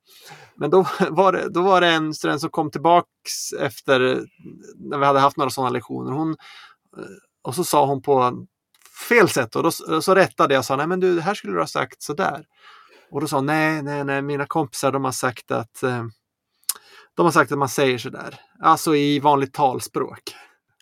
Men 0.55 0.69
då 0.69 0.85
var 1.09 1.31
det, 1.31 1.49
då 1.49 1.61
var 1.61 1.81
det 1.81 1.87
en 1.87 2.13
student 2.13 2.41
som 2.41 2.49
kom 2.49 2.71
tillbaks 2.71 3.53
efter 3.59 4.25
när 4.75 4.97
vi 4.97 5.05
hade 5.05 5.19
haft 5.19 5.37
några 5.37 5.49
sådana 5.49 5.69
lektioner. 5.69 6.11
Hon, 6.11 6.29
eh, 6.97 7.03
och 7.41 7.55
så 7.55 7.63
sa 7.63 7.85
hon 7.85 8.01
på 8.01 8.45
fel 9.09 9.29
sätt 9.29 9.55
och 9.55 9.63
då 9.63 9.71
så 10.01 10.15
rättade 10.15 10.53
jag 10.53 10.59
och 10.59 10.65
sa 10.65 10.75
nej 10.75 10.87
men 10.87 10.99
du 10.99 11.15
det 11.15 11.21
här 11.21 11.33
skulle 11.33 11.53
du 11.53 11.59
ha 11.59 11.67
sagt 11.67 12.01
sådär. 12.03 12.45
Och 13.11 13.21
då 13.21 13.27
sa 13.27 13.35
hon 13.35 13.45
nej, 13.45 13.83
nej, 13.83 14.03
nej, 14.03 14.21
mina 14.21 14.45
kompisar 14.45 14.91
de 14.91 15.05
har 15.05 15.11
sagt 15.11 15.51
att 15.51 15.83
eh, 15.83 16.05
de 17.15 17.25
har 17.25 17.31
sagt 17.31 17.51
att 17.51 17.57
man 17.57 17.69
säger 17.69 17.97
sådär. 17.97 18.39
Alltså 18.59 18.95
i 18.95 19.19
vanligt 19.19 19.53
talspråk. 19.53 20.35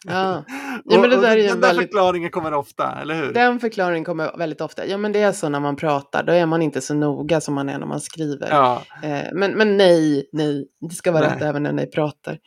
Ja, 0.05 0.43
ja 0.85 1.01
men 1.01 1.09
det 1.09 1.21
där 1.21 1.31
är 1.31 1.37
ju 1.37 1.43
den 1.43 1.51
en 1.51 1.61
där 1.61 1.67
väldigt... 1.67 1.87
förklaringen 1.87 2.31
kommer 2.31 2.53
ofta, 2.53 3.01
eller 3.01 3.15
hur? 3.15 3.33
Den 3.33 3.59
förklaringen 3.59 4.03
kommer 4.03 4.37
väldigt 4.37 4.61
ofta. 4.61 4.85
Ja, 4.85 4.97
men 4.97 5.11
det 5.11 5.19
är 5.19 5.31
så 5.31 5.49
när 5.49 5.59
man 5.59 5.75
pratar. 5.75 6.23
Då 6.23 6.31
är 6.31 6.45
man 6.45 6.61
inte 6.61 6.81
så 6.81 6.93
noga 6.93 7.41
som 7.41 7.53
man 7.53 7.69
är 7.69 7.79
när 7.79 7.85
man 7.85 8.01
skriver. 8.01 8.47
Ja, 8.49 8.83
Eh, 9.03 9.27
men, 9.33 9.51
men 9.51 9.77
nej, 9.77 10.29
nej. 10.31 10.67
Det 10.89 10.95
ska 10.95 11.11
vara 11.11 11.27
Nej. 11.27 11.35
rätt 11.35 11.41
även 11.41 11.63
när 11.63 11.71
ni 11.73 11.87
pratar. 11.87 12.39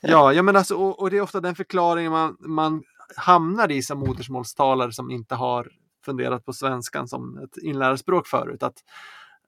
ja, 0.00 0.32
ja 0.32 0.42
men 0.42 0.56
alltså, 0.56 0.74
och, 0.74 1.00
och 1.00 1.10
det 1.10 1.16
är 1.16 1.20
ofta 1.20 1.40
den 1.40 1.54
förklaringen 1.54 2.12
man, 2.12 2.36
man 2.40 2.82
hamnar 3.16 3.70
i 3.72 3.82
som 3.82 3.98
modersmålstalare 3.98 4.92
som 4.92 5.10
inte 5.10 5.34
har 5.34 5.68
funderat 6.04 6.44
på 6.44 6.52
svenskan 6.52 7.08
som 7.08 7.38
ett 7.38 7.56
inlärarspråk 7.62 8.26
förut. 8.26 8.62
Att, 8.62 8.74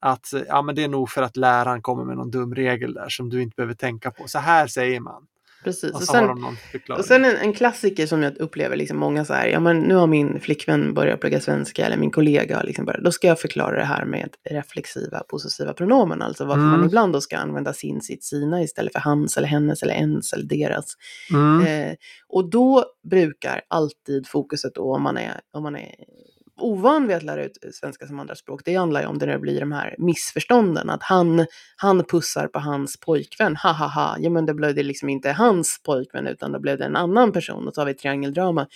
att 0.00 0.26
ja, 0.48 0.62
men 0.62 0.74
det 0.74 0.84
är 0.84 0.88
nog 0.88 1.10
för 1.10 1.22
att 1.22 1.36
läraren 1.36 1.82
kommer 1.82 2.04
med 2.04 2.16
någon 2.16 2.30
dum 2.30 2.54
regel 2.54 2.94
där 2.94 3.08
som 3.08 3.28
du 3.28 3.42
inte 3.42 3.54
behöver 3.56 3.74
tänka 3.74 4.10
på. 4.10 4.28
Så 4.28 4.38
här 4.38 4.66
säger 4.66 5.00
man. 5.00 5.26
Precis. 5.66 5.90
Och 5.90 5.96
Och 5.96 6.02
sen, 6.02 6.28
och 6.98 7.04
sen 7.04 7.24
en, 7.24 7.36
en 7.36 7.52
klassiker 7.52 8.06
som 8.06 8.22
jag 8.22 8.38
upplever 8.38 8.76
liksom 8.76 8.98
många 8.98 9.24
så 9.24 9.32
här. 9.34 9.46
Ja, 9.46 9.60
men 9.60 9.78
nu 9.80 9.94
har 9.94 10.06
min 10.06 10.40
flickvän 10.40 10.94
börjat 10.94 11.20
plugga 11.20 11.40
svenska 11.40 11.86
eller 11.86 11.96
min 11.96 12.10
kollega 12.10 12.56
har 12.56 12.64
liksom 12.64 12.84
börjat. 12.84 13.04
Då 13.04 13.12
ska 13.12 13.26
jag 13.26 13.40
förklara 13.40 13.76
det 13.78 13.84
här 13.84 14.04
med 14.04 14.28
reflexiva 14.50 15.18
possessiva 15.28 15.72
pronomen. 15.72 16.22
Alltså 16.22 16.44
varför 16.44 16.62
Mm. 16.62 16.70
man 16.80 16.84
ibland 16.86 17.12
då 17.12 17.20
ska 17.20 17.36
använda 17.36 17.72
sin, 17.72 18.00
sitt, 18.00 18.24
sina 18.24 18.62
istället 18.62 18.92
för 18.92 19.00
hans 19.00 19.36
eller 19.36 19.48
hennes 19.48 19.82
eller 19.82 19.94
ens 19.94 20.32
eller 20.32 20.44
deras. 20.44 20.94
mm. 21.32 21.66
Eh, 21.66 21.94
och 22.28 22.50
då 22.50 22.84
brukar 23.10 23.60
alltid 23.68 24.26
fokuset 24.28 24.74
då 24.74 24.94
om 24.94 25.02
man 25.02 25.16
är, 25.16 25.40
om 25.52 25.62
man 25.62 25.76
är 25.76 25.94
ovan 26.56 27.06
vid 27.06 27.16
att 27.16 27.22
lära 27.22 27.44
ut 27.44 27.58
svenska 27.72 28.06
som 28.06 28.20
andraspråk, 28.20 28.62
det 28.64 28.74
handlar 28.74 29.00
ju 29.00 29.06
om 29.06 29.18
det 29.18 29.26
när 29.26 29.32
det 29.32 29.38
blir 29.38 29.60
de 29.60 29.72
här 29.72 29.94
missförstånden, 29.98 30.90
att 30.90 31.02
han, 31.02 31.46
han 31.76 32.04
pussar 32.04 32.48
på 32.48 32.58
hans 32.58 33.00
pojkvän, 33.00 33.56
ha 33.56 33.72
ha 33.72 33.86
ha, 33.86 34.16
ja 34.18 34.30
men 34.30 34.46
det 34.46 34.54
blev 34.54 34.74
det 34.74 34.82
liksom 34.82 35.08
inte 35.08 35.32
hans 35.32 35.80
pojkvän 35.84 36.26
utan 36.26 36.52
det 36.52 36.60
blev 36.60 36.78
det 36.78 36.84
en 36.84 36.96
annan 36.96 37.32
person 37.32 37.68
och 37.68 37.74
så 37.74 37.80
har 37.80 37.86
vi 37.86 37.94
triangeldrama. 37.94 38.66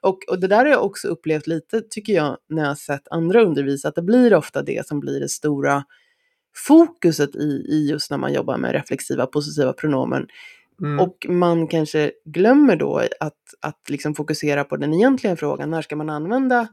Och, 0.00 0.18
och 0.28 0.40
det 0.40 0.46
där 0.46 0.56
har 0.56 0.66
jag 0.66 0.84
också 0.84 1.08
upplevt 1.08 1.46
lite, 1.46 1.82
tycker 1.90 2.12
jag, 2.12 2.36
när 2.48 2.62
jag 2.62 2.70
har 2.70 2.74
sett 2.74 3.08
andra 3.10 3.42
undervisa, 3.42 3.88
att 3.88 3.94
det 3.94 4.02
blir 4.02 4.34
ofta 4.34 4.62
det 4.62 4.86
som 4.86 5.00
blir 5.00 5.20
det 5.20 5.28
stora 5.28 5.84
fokuset 6.66 7.36
i, 7.36 7.66
i 7.68 7.90
just 7.90 8.10
när 8.10 8.18
man 8.18 8.32
jobbar 8.32 8.56
med 8.56 8.72
reflexiva 8.72 9.26
possessiva 9.26 9.72
pronomen. 9.72 10.26
Mm. 10.80 11.00
Och 11.00 11.26
man 11.28 11.68
kanske 11.68 12.12
glömmer 12.24 12.76
då 12.76 12.96
att, 13.20 13.34
att 13.60 13.90
liksom 13.90 14.14
fokusera 14.14 14.64
på 14.64 14.76
den 14.76 14.94
egentliga 14.94 15.36
frågan, 15.36 15.70
när 15.70 15.82
ska 15.82 15.96
man 15.96 16.10
använda 16.10 16.68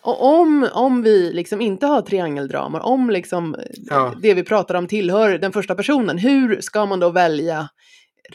och 0.00 0.40
om, 0.40 0.68
om 0.72 1.02
vi 1.02 1.32
liksom 1.32 1.60
inte 1.60 1.86
har 1.86 2.02
triangeldramor, 2.02 2.80
om 2.80 3.10
liksom 3.10 3.56
Ja. 3.90 4.14
det 4.22 4.34
vi 4.34 4.42
pratar 4.42 4.74
om 4.74 4.86
tillhör 4.86 5.38
den 5.38 5.52
första 5.52 5.74
personen, 5.74 6.18
hur 6.18 6.60
ska 6.60 6.86
man 6.86 7.00
då 7.00 7.10
välja 7.10 7.68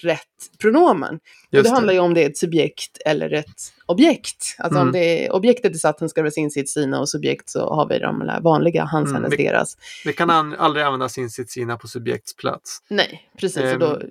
rätt 0.02 0.19
pronomen? 0.62 1.19
Just 1.52 1.63
det 1.63 1.69
det. 1.69 1.73
handlar 1.76 1.93
ju 1.93 1.99
om 1.99 2.13
det 2.13 2.23
är 2.23 2.30
ett 2.30 2.38
subjekt 2.38 2.97
eller 3.06 3.34
ett 3.34 3.73
objekt. 3.86 4.56
Alltså 4.58 4.78
Mm. 4.80 4.88
om 4.88 4.91
det 4.93 5.26
är 5.26 5.32
objektet 5.36 5.76
i 5.76 5.80
satsen 5.80 6.10
ska 6.10 6.22
det 6.22 6.24
vara 6.24 6.32
sin, 6.32 6.52
sitt, 6.52 6.69
sina 6.69 7.00
och 7.00 7.10
subjekt 7.10 7.50
så 7.50 7.74
har 7.74 7.89
vi 7.89 8.00
de 8.00 8.32
vanliga, 8.41 8.84
hans, 8.84 9.10
Mm, 9.10 9.24
hennes, 9.24 9.38
deras. 9.38 9.78
Vi 10.06 10.13
kan 10.13 10.30
an- 10.30 10.56
aldrig 10.60 10.86
använda 10.86 11.10
sin 11.10 11.30
sitt 11.30 11.52
sina 11.52 11.78
på 11.78 11.88
subjektsplats. 11.88 12.80
Nej, 12.89 13.22
precis. 13.39 13.58
Ehm. 13.63 13.74
och 13.74 13.80
då, 13.80 14.02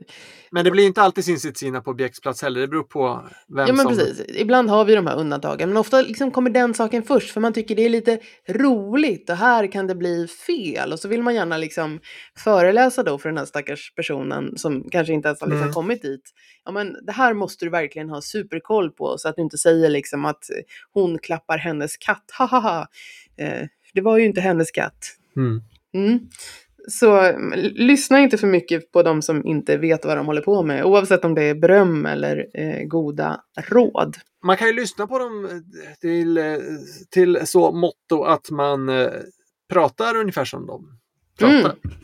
Men 0.55 0.65
det 0.65 0.71
blir 0.71 0.87
inte 0.87 1.03
alltid 1.03 1.25
sin 1.25 1.39
sina 1.39 1.81
på 1.81 1.91
objektsplats 1.91 2.43
heller. 2.43 2.61
Det 2.61 2.69
beror 2.69 2.83
på 2.83 3.29
vem 3.49 3.67
Ja 3.67 3.73
men 3.73 3.87
som... 3.87 3.97
precis, 3.97 4.23
ibland 4.29 4.71
har 4.71 4.85
vi 4.85 4.95
de 4.95 5.07
här 5.07 5.17
undantagen. 5.17 5.69
Men 5.69 5.77
ofta 5.77 6.01
liksom 6.03 6.31
kommer 6.31 6.51
den 6.51 6.75
saken 6.75 7.03
först 7.03 7.31
för 7.31 7.41
man 7.41 7.53
tycker 7.53 7.77
det 7.77 7.85
är 7.85 7.89
lite 7.89 8.19
roligt 8.49 9.31
och 9.31 9.37
här 9.37 9.73
kan 9.73 9.87
det 9.87 9.95
bli 9.95 10.27
fel. 10.47 10.93
Och 10.93 10.99
så 11.01 11.09
vill 11.09 11.23
man 11.23 11.35
gärna 11.35 11.57
liksom 11.57 12.01
föreläsa 12.39 13.03
då 13.03 13.19
för 13.19 13.29
den 13.29 13.39
här 13.39 13.45
stackars 13.45 13.93
personen 13.95 14.57
som 14.59 14.91
kanske 14.91 15.13
inte 15.13 15.29
ens 15.29 15.41
har 15.41 15.47
liksom 15.49 15.63
Mm. 15.63 15.75
kommit 15.75 16.03
dit. 16.03 16.31
Ja 16.65 16.73
men 16.73 16.97
det 17.07 17.13
här 17.13 17.35
måste 17.35 17.65
du 17.65 17.71
verkligen 17.71 18.11
ha 18.11 18.21
superkoll 18.21 18.91
på 18.91 19.19
så 19.19 19.29
att 19.29 19.37
du 19.37 19.43
inte 19.43 19.59
säger 19.63 19.91
liksom 19.91 20.25
att 20.25 20.45
hon 20.93 21.19
klappar 21.19 21.59
hennes 21.59 21.97
katt. 21.97 22.25
Hahaha. 22.33 22.89
Eh, 23.37 23.67
det 23.95 24.01
var 24.01 24.19
ju 24.19 24.25
inte 24.25 24.41
hennes 24.41 24.71
katt. 24.71 25.17
Mm. 25.37 25.63
Mm. 25.95 26.21
Så 26.89 27.21
mm, 27.21 27.53
lyssna 27.75 28.21
inte 28.21 28.39
för 28.39 28.47
mycket 28.47 28.93
på 28.93 29.03
de 29.03 29.23
som 29.23 29.47
inte 29.47 29.77
vet 29.77 30.05
vad 30.05 30.17
de 30.17 30.27
håller 30.27 30.43
på 30.43 30.63
med, 30.63 30.85
oavsett 30.85 31.25
om 31.25 31.35
det 31.35 31.43
är 31.43 31.55
beröm 31.55 32.07
eller 32.07 32.47
eh, 32.55 32.85
goda 32.85 33.41
råd. 33.69 34.17
Man 34.45 34.57
kan 34.57 34.67
ju 34.67 34.73
lyssna 34.73 35.07
på 35.07 35.19
dem 35.19 35.45
eh, 35.45 35.99
till, 36.01 36.39
eh, 36.39 36.57
till 37.11 37.39
så 37.45 37.73
motto 37.73 38.23
att 38.25 38.51
man 38.51 38.89
eh, 38.89 39.11
pratar 39.73 40.17
ungefär 40.17 40.45
som 40.45 40.67
de 40.67 40.99
pratar. 41.39 41.77
Mm. 41.85 41.99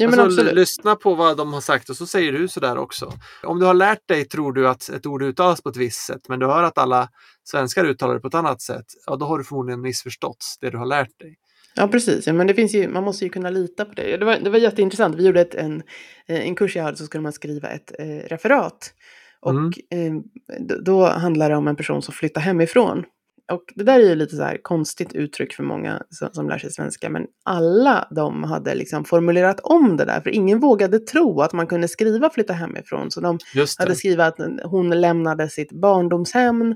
Ja, 0.00 0.10
men 0.10 0.20
alltså, 0.20 0.40
absolut. 0.40 0.54
lyssna 0.54 0.96
på 0.96 1.14
vad 1.14 1.36
de 1.36 1.52
har 1.52 1.60
sagt 1.60 1.90
och 1.90 1.96
så 1.96 2.06
säger 2.06 2.32
du 2.32 2.48
sådär 2.48 2.78
också. 2.78 3.12
Om 3.42 3.58
du 3.60 3.66
har 3.66 3.74
lärt 3.74 4.08
dig, 4.08 4.24
tror 4.24 4.52
du, 4.52 4.68
att 4.68 4.88
ett 4.88 5.06
ord 5.06 5.22
uttalas 5.22 5.62
på 5.62 5.68
ett 5.68 5.76
visst 5.76 6.00
sätt, 6.06 6.28
men 6.28 6.38
du 6.38 6.46
hör 6.46 6.62
att 6.62 6.78
alla 6.78 7.08
svenskar 7.44 7.84
uttalar 7.84 8.14
det 8.14 8.20
på 8.20 8.28
ett 8.28 8.34
annat 8.34 8.62
sätt, 8.62 8.84
ja 9.06 9.16
då 9.16 9.26
har 9.26 9.38
du 9.38 9.44
förmodligen 9.44 9.80
missförstått 9.80 10.44
det 10.60 10.70
du 10.70 10.78
har 10.78 10.86
lärt 10.86 11.18
dig. 11.20 11.36
Ja, 11.74 11.88
precis. 11.88 12.26
Ja, 12.26 12.32
men 12.32 12.46
det 12.46 12.54
finns 12.54 12.74
ju, 12.74 12.88
man 12.88 13.04
måste 13.04 13.24
ju 13.24 13.30
kunna 13.30 13.50
lita 13.50 13.84
på 13.84 13.94
det. 13.94 14.16
Det 14.16 14.24
var, 14.24 14.36
det 14.38 14.50
var 14.50 14.58
jätteintressant. 14.58 15.16
Vi 15.16 15.26
gjorde 15.26 15.40
ett, 15.40 15.54
en, 15.54 15.82
eh, 16.28 16.40
en 16.40 16.54
kurs 16.54 16.76
jag 16.76 16.84
hade 16.84 16.96
så 16.96 17.04
skulle 17.06 17.22
man 17.22 17.32
skriva 17.32 17.68
ett 17.68 17.92
eh, 17.98 18.06
referat. 18.06 18.92
Och 19.40 19.50
Mm. 19.50 19.72
eh, 19.90 20.12
då, 20.60 20.74
då 20.80 21.06
handlar 21.06 21.50
det 21.50 21.56
om 21.56 21.68
en 21.68 21.76
person 21.76 22.02
som 22.02 22.14
flyttar 22.14 22.40
hemifrån. 22.40 23.04
Och 23.50 23.64
det 23.74 23.84
där 23.84 24.00
är 24.00 24.08
ju 24.08 24.14
lite 24.14 24.36
så 24.36 24.42
här 24.42 24.58
konstigt 24.62 25.14
uttryck 25.14 25.52
för 25.54 25.62
många 25.62 26.02
som, 26.10 26.28
som 26.32 26.48
lär 26.48 26.58
sig 26.58 26.72
svenska. 26.72 27.10
Men 27.10 27.26
alla 27.44 28.08
de 28.10 28.44
hade 28.44 28.74
liksom 28.74 29.04
formulerat 29.04 29.60
om 29.60 29.96
det 29.96 30.04
där. 30.04 30.20
För 30.20 30.30
ingen 30.30 30.60
vågade 30.60 30.98
tro 30.98 31.40
att 31.40 31.52
man 31.52 31.66
kunde 31.66 31.88
skriva 31.88 32.30
flytta 32.30 32.52
hemifrån. 32.52 33.10
Så 33.10 33.20
de 33.20 33.38
hade 33.78 33.94
skrivit 33.94 34.20
att 34.20 34.38
hon 34.64 35.00
lämnade 35.00 35.48
sitt 35.48 35.72
barndomshem, 35.72 36.74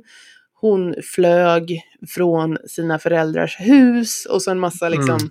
hon 0.60 0.94
flög 1.14 1.80
från 2.08 2.58
sina 2.66 2.98
föräldrars 2.98 3.56
hus 3.60 4.26
och 4.26 4.42
så 4.42 4.50
en 4.50 4.58
massa 4.60 4.88
liksom 4.88 5.18
Mm. 5.20 5.30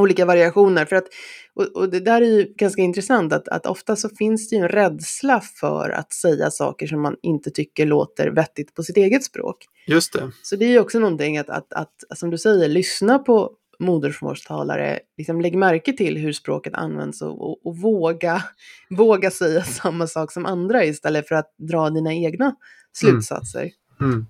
Olika 0.00 0.24
variationer. 0.24 0.84
För 0.84 0.96
att, 0.96 1.04
och, 1.54 1.76
och 1.76 1.90
det 1.90 2.00
där 2.00 2.20
är 2.20 2.26
ju 2.26 2.54
ganska 2.56 2.82
intressant 2.82 3.32
att, 3.32 3.48
att 3.48 3.66
ofta 3.66 3.96
så 3.96 4.08
finns 4.08 4.50
det 4.50 4.56
ju 4.56 4.62
en 4.62 4.68
rädsla 4.68 5.40
för 5.60 5.90
att 5.90 6.12
säga 6.12 6.50
saker 6.50 6.86
som 6.86 7.02
man 7.02 7.16
inte 7.22 7.50
tycker 7.50 7.86
låter 7.86 8.30
vettigt 8.30 8.74
på 8.74 8.82
sitt 8.82 8.96
eget 8.96 9.24
språk. 9.24 9.56
Just 9.86 10.12
det. 10.12 10.30
Så 10.42 10.56
det 10.56 10.64
är 10.64 10.70
ju 10.70 10.80
också 10.80 10.98
någonting 10.98 11.38
att, 11.38 11.50
att, 11.50 11.72
att 11.72 12.18
som 12.18 12.30
du 12.30 12.38
säger, 12.38 12.68
lyssna 12.68 13.18
på 13.18 13.56
modersmålstalare, 13.80 15.00
liksom 15.18 15.40
lägg 15.40 15.56
märke 15.56 15.92
till 15.92 16.16
hur 16.16 16.32
språket 16.32 16.74
används 16.74 17.22
och, 17.22 17.50
och, 17.50 17.66
och 17.66 17.76
våga, 17.76 18.42
våga 18.90 19.30
säga 19.30 19.62
samma 19.82 20.06
sak 20.06 20.32
som 20.32 20.46
andra 20.46 20.84
istället 20.84 21.28
för 21.28 21.34
att 21.34 21.54
dra 21.58 21.90
dina 21.90 22.14
egna 22.14 22.54
slutsatser. 22.92 23.70
Mm. 24.00 24.26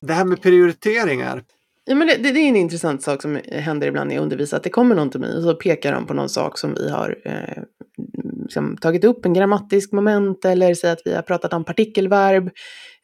Det 0.00 0.12
här 0.12 0.24
med 0.24 0.42
prioriteringar. 0.42 1.42
Ja, 1.88 1.94
men 1.94 2.06
det, 2.06 2.16
det, 2.16 2.28
är 2.28 2.48
en 2.48 2.56
intressant 2.56 3.02
sak 3.02 3.22
som 3.22 3.40
händer 3.52 3.86
ibland 3.86 4.08
när 4.08 4.14
jag 4.14 4.22
undervisar, 4.22 4.56
att 4.56 4.62
det 4.62 4.70
kommer 4.70 4.94
någon 4.94 5.10
till 5.10 5.20
mig 5.20 5.36
och 5.36 5.42
så 5.42 5.54
pekar 5.54 5.92
de 5.92 6.06
på 6.06 6.14
någon 6.14 6.28
sak 6.28 6.58
som 6.58 6.74
vi 6.74 6.90
har 6.90 7.18
eh, 7.24 7.62
liksom, 8.42 8.76
tagit 8.76 9.04
upp, 9.04 9.26
en 9.26 9.34
grammatisk 9.34 9.92
moment 9.92 10.44
eller 10.44 10.74
säger 10.74 10.92
att 10.92 11.02
vi 11.04 11.14
har 11.14 11.22
pratat 11.22 11.52
om 11.52 11.64
partikelverb. 11.64 12.50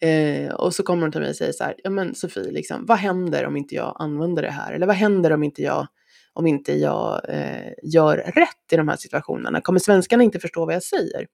Eh, 0.01 0.55
och 0.55 0.75
så 0.75 0.83
kommer 0.83 1.03
de 1.03 1.13
till 1.13 1.21
mig 1.21 1.31
och 1.31 1.37
säger 1.37 1.53
så 1.53 1.65
här, 1.65 1.75
ja 1.85 1.91
men 1.91 2.15
Sofie, 2.15 2.53
liksom, 2.53 2.87
vad 2.87 2.99
händer 2.99 3.47
om 3.47 3.57
inte 3.57 3.75
jag 3.75 3.97
använder 3.99 4.43
det 4.43 4.51
här? 4.51 4.73
Eller 4.73 4.87
vad 4.87 4.97
händer 4.97 5.33
om 5.33 5.43
inte 5.43 5.63
jag, 5.63 5.87
om 6.33 6.47
inte 6.47 6.73
jag 6.79 7.21
eh, 7.29 7.73
gör 7.83 8.17
rätt 8.17 8.73
i 8.73 8.77
de 8.77 8.89
här 8.89 8.97
situationerna? 8.97 9.61
Kommer 9.61 9.81
svenskarna 9.81 10.23
inte 10.23 10.41
förstå 10.41 10.67
vad 10.67 10.75
jag 10.75 10.83
säger? 10.83 11.27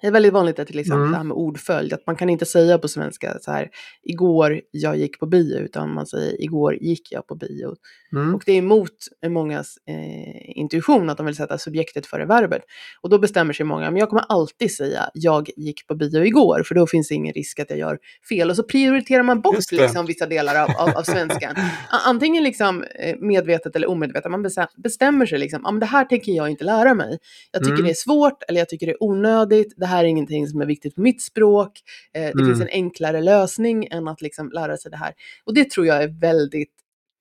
Det 0.00 0.06
är 0.06 0.10
väldigt 0.10 0.32
vanligt 0.32 0.58
att 0.58 0.66
till 0.66 0.78
exempel 0.78 1.00
Mm. 1.00 1.10
det 1.12 1.16
här 1.16 1.24
med 1.24 1.34
ordföljd, 1.36 1.92
att 1.92 2.06
man 2.06 2.16
kan 2.16 2.30
inte 2.30 2.46
säga 2.46 2.78
på 2.78 2.88
svenska 2.88 3.38
så 3.40 3.50
här, 3.50 3.68
igår 4.02 4.60
jag 4.70 4.96
gick 4.96 5.18
på 5.20 5.26
bio, 5.26 5.58
utan 5.58 5.94
man 5.94 6.06
säger 6.06 6.42
igår 6.42 6.74
gick 6.74 7.12
jag 7.12 7.26
på 7.26 7.34
bio. 7.34 7.74
Mm. 8.12 8.34
Och 8.34 8.42
det 8.46 8.52
är 8.52 8.56
emot 8.58 8.92
mångas 9.28 9.74
eh, 9.88 10.58
intuition 10.58 11.10
att 11.10 11.16
de 11.16 11.26
vill 11.26 11.36
sätta 11.36 11.58
subjektet 11.58 12.06
före 12.06 12.26
verbet. 12.26 12.62
Och 13.02 13.10
då 13.10 13.18
bestämmer 13.18 13.52
sig 13.52 13.66
många, 13.66 13.90
men 13.90 14.00
jag 14.00 14.08
kommer 14.08 14.24
alltid 14.28 14.74
säga 14.74 15.10
jag 15.14 15.48
gick 15.56 15.86
på 15.86 15.94
bio 15.94 16.24
igår, 16.24 16.62
för 16.66 16.74
då 16.74 16.86
finns 16.86 17.08
det 17.08 17.14
ingen 17.14 17.32
risk 17.32 17.58
att 17.60 17.70
jag 17.70 17.78
gör 17.78 17.98
fel. 18.28 18.50
Och 18.50 18.56
så 18.56 18.62
prioriterar 18.62 19.22
man 19.22 19.40
bort 19.40 19.72
liksom, 19.72 20.06
vissa 20.06 20.26
delar 20.26 20.62
av, 20.62 20.70
av, 20.70 20.96
av 20.96 21.02
svenskan. 21.02 21.54
Antingen 22.06 22.44
liksom, 22.44 22.82
eh, 22.82 23.16
medvetet 23.20 23.76
eller 23.76 23.90
omedvetet, 23.90 24.30
man 24.30 24.46
bestämmer 24.76 25.26
sig 25.26 25.38
liksom, 25.38 25.66
ah, 25.66 25.70
men 25.70 25.80
det 25.80 25.86
här 25.86 26.04
tänker 26.04 26.32
jag 26.32 26.50
inte 26.50 26.64
lära 26.64 26.94
mig. 26.94 27.18
Jag 27.52 27.62
tycker 27.62 27.72
Mm. 27.76 27.84
det 27.84 27.90
är 27.90 27.94
svårt, 27.94 28.42
eller 28.48 28.60
jag 28.60 28.68
tycker 28.68 28.86
det 28.86 28.92
är 28.92 29.02
onödigt, 29.02 29.74
det 29.86 29.90
här 29.90 30.04
är 30.04 30.08
ingenting 30.08 30.46
som 30.48 30.60
är 30.60 30.66
viktigt 30.66 30.94
för 30.94 31.02
mitt 31.02 31.22
språk, 31.22 31.80
eh, 32.14 32.20
det 32.22 32.30
Mm. 32.32 32.46
finns 32.46 32.60
en 32.60 32.68
enklare 32.72 33.20
lösning 33.20 33.86
än 33.90 34.08
att 34.08 34.22
liksom 34.22 34.50
lära 34.50 34.76
sig 34.76 34.90
det 34.90 34.96
här. 34.96 35.14
Och 35.44 35.54
det 35.54 35.70
tror 35.70 35.86
jag 35.86 36.02
är 36.02 36.08
väldigt 36.20 36.72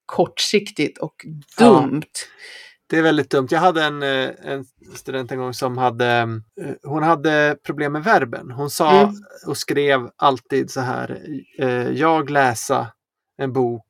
kortsiktigt 0.05 0.97
och 0.97 1.25
Ja. 1.59 1.65
dumt. 1.69 2.01
Det 2.89 2.97
är 2.97 3.01
väldigt 3.01 3.29
dumt. 3.29 3.47
Jag 3.51 3.59
hade 3.59 3.83
en, 3.83 4.03
eh, 4.03 4.29
en 4.43 4.65
student 4.95 5.31
en 5.31 5.37
gång 5.39 5.53
som 5.53 5.77
hade, 5.77 6.07
eh, 6.61 6.71
hon 6.83 7.03
hade 7.03 7.57
problem 7.63 7.91
med 7.93 8.03
verben. 8.03 8.51
Hon 8.51 8.69
sa 8.69 9.01
Mm. 9.01 9.15
och 9.47 9.57
skrev 9.57 10.09
alltid 10.15 10.71
så 10.71 10.79
här, 10.81 11.19
eh, 11.59 11.89
jag 11.91 12.29
läsa 12.29 12.87
en 13.37 13.53
bok. 13.53 13.85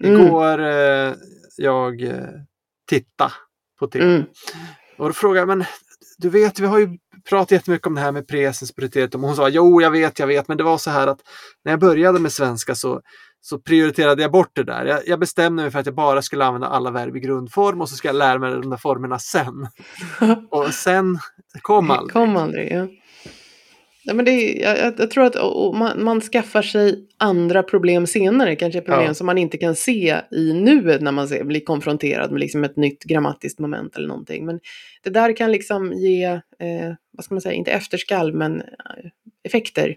Mm. 0.00 0.26
Igår 0.26 0.60
eh, 0.60 1.14
jag 1.56 2.12
titta 2.88 3.32
på 3.78 3.86
tv. 3.86 4.04
Mm. 4.04 4.22
Och 4.98 5.06
då 5.06 5.12
frågade 5.12 5.38
jag, 5.40 5.48
men 5.58 5.64
du 6.18 6.28
vet, 6.28 6.58
vi 6.58 6.66
har 6.66 6.78
ju 6.78 6.98
pratat 7.28 7.50
jättemycket 7.50 7.86
om 7.86 7.94
det 7.94 8.00
här 8.00 8.12
med 8.12 8.28
presens. 8.28 8.72
Och 9.14 9.20
hon 9.20 9.36
sa, 9.36 9.48
jo, 9.48 9.82
jag 9.82 9.90
vet, 9.90 10.18
jag 10.18 10.26
vet, 10.26 10.48
men 10.48 10.56
det 10.56 10.64
var 10.64 10.78
så 10.78 10.90
här 10.90 11.06
att 11.06 11.18
när 11.64 11.72
jag 11.72 11.80
började 11.80 12.18
med 12.18 12.32
svenska 12.32 12.74
så, 12.74 13.00
så 13.40 13.58
prioriterade 13.58 14.22
jag 14.22 14.32
bort 14.32 14.50
det 14.52 14.64
där. 14.64 14.84
Jag, 14.84 15.08
jag 15.08 15.20
bestämde 15.20 15.62
mig 15.62 15.70
för 15.70 15.78
att 15.78 15.86
jag 15.86 15.94
bara 15.94 16.22
skulle 16.22 16.44
använda 16.44 16.66
alla 16.66 16.90
verb 16.90 17.16
i 17.16 17.20
grundform 17.20 17.80
och 17.80 17.88
så 17.88 17.96
ska 17.96 18.08
jag 18.08 18.16
lära 18.16 18.38
mig 18.38 18.50
de 18.50 18.70
där 18.70 18.76
formerna 18.76 19.18
sen. 19.18 19.68
Och 20.50 20.74
sen 20.74 21.18
kom 21.62 21.90
aldrig. 21.90 22.12
Kom 22.12 22.36
aldrig. 22.36 22.72
Ja. 22.72 22.86
Ja, 24.08 24.14
men 24.14 24.24
det 24.24 24.30
är, 24.30 24.76
jag, 24.76 24.94
jag, 24.98 25.10
tror 25.10 25.24
att 25.24 25.36
och, 25.36 25.66
och 25.66 25.76
man, 25.76 26.04
man 26.04 26.20
skaffar 26.20 26.62
sig 26.62 27.08
andra 27.18 27.62
problem 27.62 28.06
senare, 28.06 28.56
kanske 28.56 28.80
problem 28.80 29.06
Ja. 29.06 29.14
som 29.14 29.26
man 29.26 29.38
inte 29.38 29.58
kan 29.58 29.76
se 29.76 30.20
i 30.30 30.52
nuet 30.52 31.00
när 31.00 31.12
man 31.12 31.28
ser, 31.28 31.44
blir 31.44 31.60
konfronterad 31.60 32.30
med 32.30 32.40
liksom 32.40 32.64
ett 32.64 32.76
nytt 32.76 33.04
grammatiskt 33.04 33.58
moment 33.58 33.96
eller 33.96 34.08
någonting. 34.08 34.46
Men 34.46 34.60
det 35.02 35.10
där 35.10 35.36
kan 35.36 35.52
liksom 35.52 35.92
ge, 35.92 36.24
eh, 36.24 36.94
vad 37.10 37.24
ska 37.24 37.34
man 37.34 37.40
säga, 37.40 37.54
inte 37.54 37.70
efterskalv 37.70 38.34
men 38.34 38.60
eh, 38.60 38.66
effekter. 39.44 39.96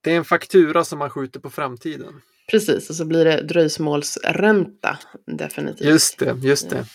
Det 0.00 0.12
är 0.12 0.16
en 0.16 0.24
faktura 0.24 0.84
som 0.84 0.98
man 0.98 1.10
skjuter 1.10 1.40
på 1.40 1.50
framtiden. 1.50 2.20
Precis, 2.50 2.90
och 2.90 2.96
så 2.96 3.04
blir 3.04 3.24
det 3.24 3.42
dröjsmålsränta 3.42 4.98
definitivt. 5.26 5.88
Just 5.88 6.18
det, 6.18 6.36
just 6.42 6.70
det. 6.70 6.86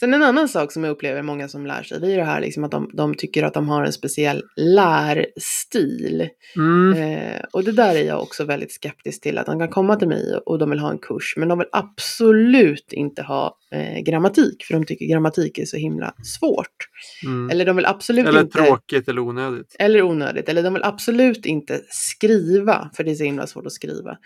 Sen 0.00 0.14
en 0.14 0.22
annan 0.22 0.48
sak 0.48 0.72
som 0.72 0.84
jag 0.84 0.90
upplever 0.90 1.22
många 1.22 1.48
som 1.48 1.66
lär 1.66 1.82
sig, 1.82 2.00
det 2.00 2.12
är 2.12 2.16
det 2.16 2.24
här 2.24 2.40
liksom 2.40 2.64
att 2.64 2.70
de, 2.70 2.90
de 2.92 3.14
tycker 3.14 3.42
att 3.42 3.54
de 3.54 3.68
har 3.68 3.84
en 3.84 3.92
speciell 3.92 4.42
lärstil. 4.56 6.28
Mm. 6.56 7.02
Eh, 7.02 7.40
och 7.52 7.64
det 7.64 7.72
där 7.72 7.94
är 7.94 8.02
jag 8.02 8.22
också 8.22 8.44
väldigt 8.44 8.72
skeptisk 8.72 9.22
till, 9.22 9.38
att 9.38 9.46
de 9.46 9.58
kan 9.58 9.68
komma 9.68 9.96
till 9.96 10.08
mig 10.08 10.36
och 10.46 10.58
de 10.58 10.70
vill 10.70 10.78
ha 10.78 10.90
en 10.90 10.98
kurs, 10.98 11.34
men 11.36 11.48
de 11.48 11.58
vill 11.58 11.68
absolut 11.72 12.92
inte 12.92 13.22
ha 13.22 13.58
eh, 13.72 14.00
grammatik, 14.00 14.64
för 14.64 14.74
de 14.74 14.86
tycker 14.86 15.06
grammatik 15.06 15.58
är 15.58 15.64
så 15.64 15.76
himla 15.76 16.14
svårt. 16.22 16.76
Mm. 17.24 17.50
Eller 17.50 17.64
de 17.64 17.76
vill 17.76 17.86
absolut 17.86 18.26
Eller 18.26 18.40
inte... 18.40 18.58
tråkigt 18.58 19.08
eller 19.08 19.20
onödigt. 19.20 19.76
Eller 19.78 20.02
onödigt, 20.02 20.48
eller 20.48 20.62
de 20.62 20.74
vill 20.74 20.84
absolut 20.84 21.46
inte 21.46 21.80
skriva, 21.88 22.90
för 22.96 23.04
det 23.04 23.10
är 23.10 23.14
så 23.14 23.24
himla 23.24 23.46
svårt 23.46 23.66
att 23.66 23.72
skriva. 23.72 24.16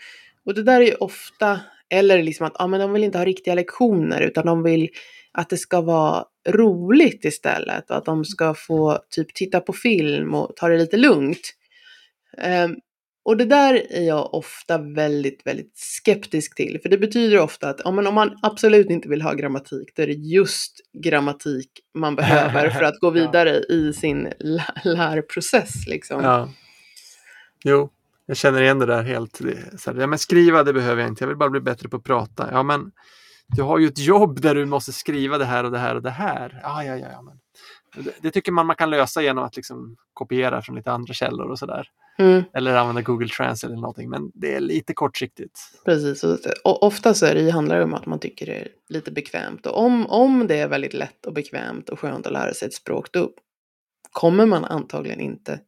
Och 0.45 0.53
det 0.53 0.63
där 0.63 0.81
är 0.81 0.85
ju 0.85 0.93
ofta, 0.93 1.59
eller 1.89 2.23
liksom 2.23 2.47
att 2.47 2.55
ja, 2.59 2.67
men 2.67 2.79
de 2.79 2.93
vill 2.93 3.03
inte 3.03 3.17
ha 3.17 3.25
riktiga 3.25 3.55
lektioner, 3.55 4.21
utan 4.21 4.45
de 4.45 4.63
vill 4.63 4.89
att 5.31 5.49
det 5.49 5.57
ska 5.57 5.81
vara 5.81 6.25
roligt 6.49 7.25
istället. 7.25 7.89
Och 7.89 7.97
att 7.97 8.05
de 8.05 8.25
ska 8.25 8.53
få 8.53 8.99
typ 9.09 9.33
titta 9.33 9.59
på 9.59 9.73
film 9.73 10.33
och 10.35 10.55
ta 10.55 10.67
det 10.67 10.77
lite 10.77 10.97
lugnt. 10.97 11.53
Ehm, 12.37 12.75
och 13.23 13.37
det 13.37 13.45
där 13.45 13.73
är 13.89 14.01
jag 14.01 14.33
ofta 14.33 14.77
väldigt, 14.77 15.41
väldigt 15.45 15.73
skeptisk 15.75 16.55
till. 16.55 16.79
För 16.81 16.89
det 16.89 16.97
betyder 16.97 17.39
ofta 17.39 17.69
att 17.69 17.81
ja, 17.83 17.91
men 17.91 18.07
om 18.07 18.13
man 18.13 18.39
absolut 18.41 18.89
inte 18.89 19.09
vill 19.09 19.21
ha 19.21 19.33
grammatik, 19.33 19.95
då 19.95 20.03
är 20.03 20.07
det 20.07 20.13
just 20.13 20.73
grammatik 21.03 21.69
man 21.97 22.15
behöver 22.15 22.69
för 22.69 22.83
att 22.83 22.95
gå 22.99 23.07
Ja. 23.07 23.11
vidare 23.11 23.59
i 23.69 23.93
sin 23.93 24.33
lä- 24.39 24.73
lärprocess. 24.83 25.87
Liksom. 25.87 26.23
Ja. 26.23 26.49
Jo, 27.63 27.89
jag 28.25 28.37
känner 28.37 28.61
igen 28.61 28.79
det 28.79 28.85
där 28.85 29.03
helt. 29.03 29.35
Så 29.77 29.91
här, 29.91 29.99
ja, 30.01 30.07
men 30.07 30.19
skriva 30.19 30.63
det 30.63 30.73
behöver 30.73 31.01
jag 31.01 31.09
inte, 31.11 31.23
jag 31.23 31.27
vill 31.27 31.37
bara 31.37 31.49
bli 31.49 31.61
bättre 31.61 31.89
på 31.89 31.97
att 31.97 32.03
prata. 32.03 32.49
Ja, 32.51 32.63
men 32.63 32.91
du 33.55 33.61
har 33.61 33.79
ju 33.79 33.87
ett 33.87 33.99
jobb 33.99 34.41
där 34.41 34.55
du 34.55 34.65
måste 34.65 34.93
skriva 34.93 35.37
det 35.37 35.45
här 35.45 35.63
och 35.63 35.71
det 35.71 35.79
här 35.79 35.95
och 35.95 36.01
det 36.01 36.09
här. 36.09 36.59
Ja, 36.63 36.83
ja, 36.83 36.95
ja. 36.95 37.07
ja 37.11 37.21
men. 37.21 37.39
Det, 38.03 38.11
det 38.21 38.31
tycker 38.31 38.51
man 38.51 38.65
man 38.65 38.75
kan 38.75 38.89
lösa 38.89 39.21
genom 39.21 39.43
att 39.43 39.55
liksom 39.55 39.95
kopiera 40.13 40.61
från 40.61 40.75
lite 40.75 40.91
andra 40.91 41.13
källor 41.13 41.49
och 41.51 41.59
sådär. 41.59 41.87
Mm, 42.19 42.43
Eller 42.53 42.75
använda 42.75 43.01
Google 43.01 43.27
Translate 43.27 43.71
eller 43.71 43.81
någonting, 43.81 44.09
men 44.09 44.31
det 44.33 44.55
är 44.55 44.59
lite 44.59 44.93
kortsiktigt. 44.93 45.59
precis. 45.85 46.23
Och, 46.63 46.83
ofta 46.83 47.13
så 47.13 47.25
är 47.25 47.35
det, 47.35 47.49
handlar 47.49 47.77
det 47.77 47.83
om 47.83 47.93
att 47.93 48.05
man 48.05 48.19
tycker 48.19 48.45
det 48.45 48.55
är 48.55 48.67
lite 48.89 49.11
bekvämt. 49.11 49.65
Och 49.65 49.77
om, 49.77 50.07
om 50.07 50.47
det 50.47 50.59
är 50.59 50.67
väldigt 50.67 50.93
lätt 50.93 51.25
och 51.25 51.33
bekvämt 51.33 51.89
och 51.89 51.99
skönt 51.99 52.27
att 52.27 52.33
lära 52.33 52.53
sig 52.53 52.67
ett 52.67 52.73
språk, 52.73 53.07
då 53.11 53.31
kommer 54.11 54.45
man 54.45 54.65
antagligen 54.65 55.19
inte 55.19 55.59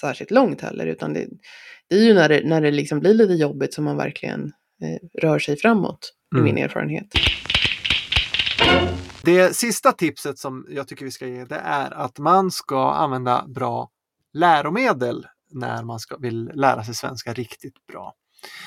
särskilt 0.00 0.30
långt 0.30 0.60
heller. 0.60 0.86
Utan 0.86 1.12
det, 1.12 1.26
det 1.88 1.96
är 1.96 2.04
ju 2.04 2.14
när 2.14 2.28
det, 2.28 2.42
när 2.44 2.60
det 2.60 2.70
liksom 2.70 3.00
blir 3.00 3.14
lite 3.14 3.34
jobbigt 3.34 3.74
som 3.74 3.84
man 3.84 3.96
verkligen 3.96 4.52
rör 5.22 5.38
sig 5.38 5.56
framåt, 5.56 6.12
i 6.34 6.38
Mm. 6.38 6.44
min 6.54 6.64
erfarenhet. 6.64 7.06
Det 9.22 9.56
sista 9.56 9.92
tipset 9.92 10.38
som 10.38 10.66
jag 10.70 10.88
tycker 10.88 11.04
vi 11.04 11.10
ska 11.10 11.26
ge 11.26 11.44
det 11.44 11.60
är 11.64 11.90
att 11.90 12.18
man 12.18 12.50
ska 12.50 12.90
använda 12.92 13.44
bra 13.48 13.90
läromedel 14.32 15.26
när 15.52 15.84
man 15.84 15.98
ska, 16.00 16.16
vill 16.16 16.50
lära 16.54 16.84
sig 16.84 16.94
svenska 16.94 17.32
riktigt 17.32 17.86
bra. 17.92 18.12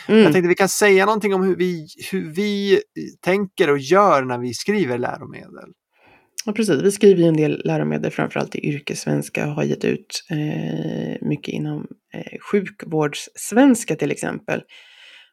Jag 0.07 0.17
Mm. 0.19 0.33
tänkte 0.33 0.47
vi 0.47 0.55
kan 0.55 0.69
säga 0.69 1.05
någonting 1.05 1.33
om 1.33 1.43
hur 1.43 1.55
vi, 1.55 1.87
hur 2.11 2.33
vi 2.33 2.81
tänker 3.21 3.69
och 3.69 3.79
gör 3.79 4.23
när 4.23 4.37
vi 4.37 4.53
skriver 4.53 4.97
läromedel. 4.97 5.69
Ja, 6.45 6.53
precis. 6.53 6.81
Vi 6.81 6.91
skriver 6.91 7.21
ju 7.21 7.27
en 7.27 7.37
del 7.37 7.61
läromedel, 7.65 8.11
framförallt 8.11 8.55
i 8.55 8.59
yrkessvenska, 8.67 9.47
och 9.47 9.53
har 9.53 9.63
gett 9.63 9.85
ut 9.85 10.23
eh, 10.29 11.27
mycket 11.27 11.53
inom 11.53 11.87
eh, 12.13 12.39
sjukvårdssvenska 12.51 13.95
till 13.95 14.11
exempel. 14.11 14.61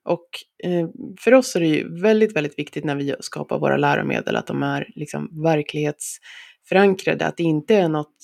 Och 0.07 0.29
eh, 0.65 0.89
för 1.21 1.35
oss 1.35 1.57
är 1.57 1.61
det 1.61 1.67
ju 1.67 2.01
väldigt, 2.01 2.37
väldigt 2.37 2.59
viktigt 2.59 2.85
när 2.85 2.97
vi 2.97 3.15
skapar 3.21 3.59
våra 3.59 3.77
läromedel 3.77 4.37
att 4.37 4.47
de 4.47 4.63
är 4.63 4.89
liksom 4.95 5.43
verklighetsförankrade, 5.43 7.27
att 7.27 7.37
det 7.37 7.43
inte 7.43 7.75
är 7.75 7.89
något, 7.89 8.17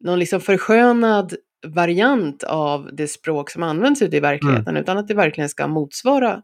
någon 0.00 0.18
liksom 0.18 0.40
förskönad 0.40 1.34
variant 1.66 2.42
av 2.42 2.90
det 2.92 3.08
språk 3.08 3.50
som 3.50 3.62
används 3.62 4.02
ute 4.02 4.16
i 4.16 4.20
verkligheten, 4.20 4.76
utan 4.76 4.98
att 4.98 5.08
det 5.08 5.14
verkligen 5.14 5.48
ska 5.48 5.66
motsvara 5.66 6.42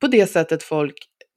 på 0.00 0.06
det 0.06 0.26
sättet 0.26 0.62
folk 0.62 0.94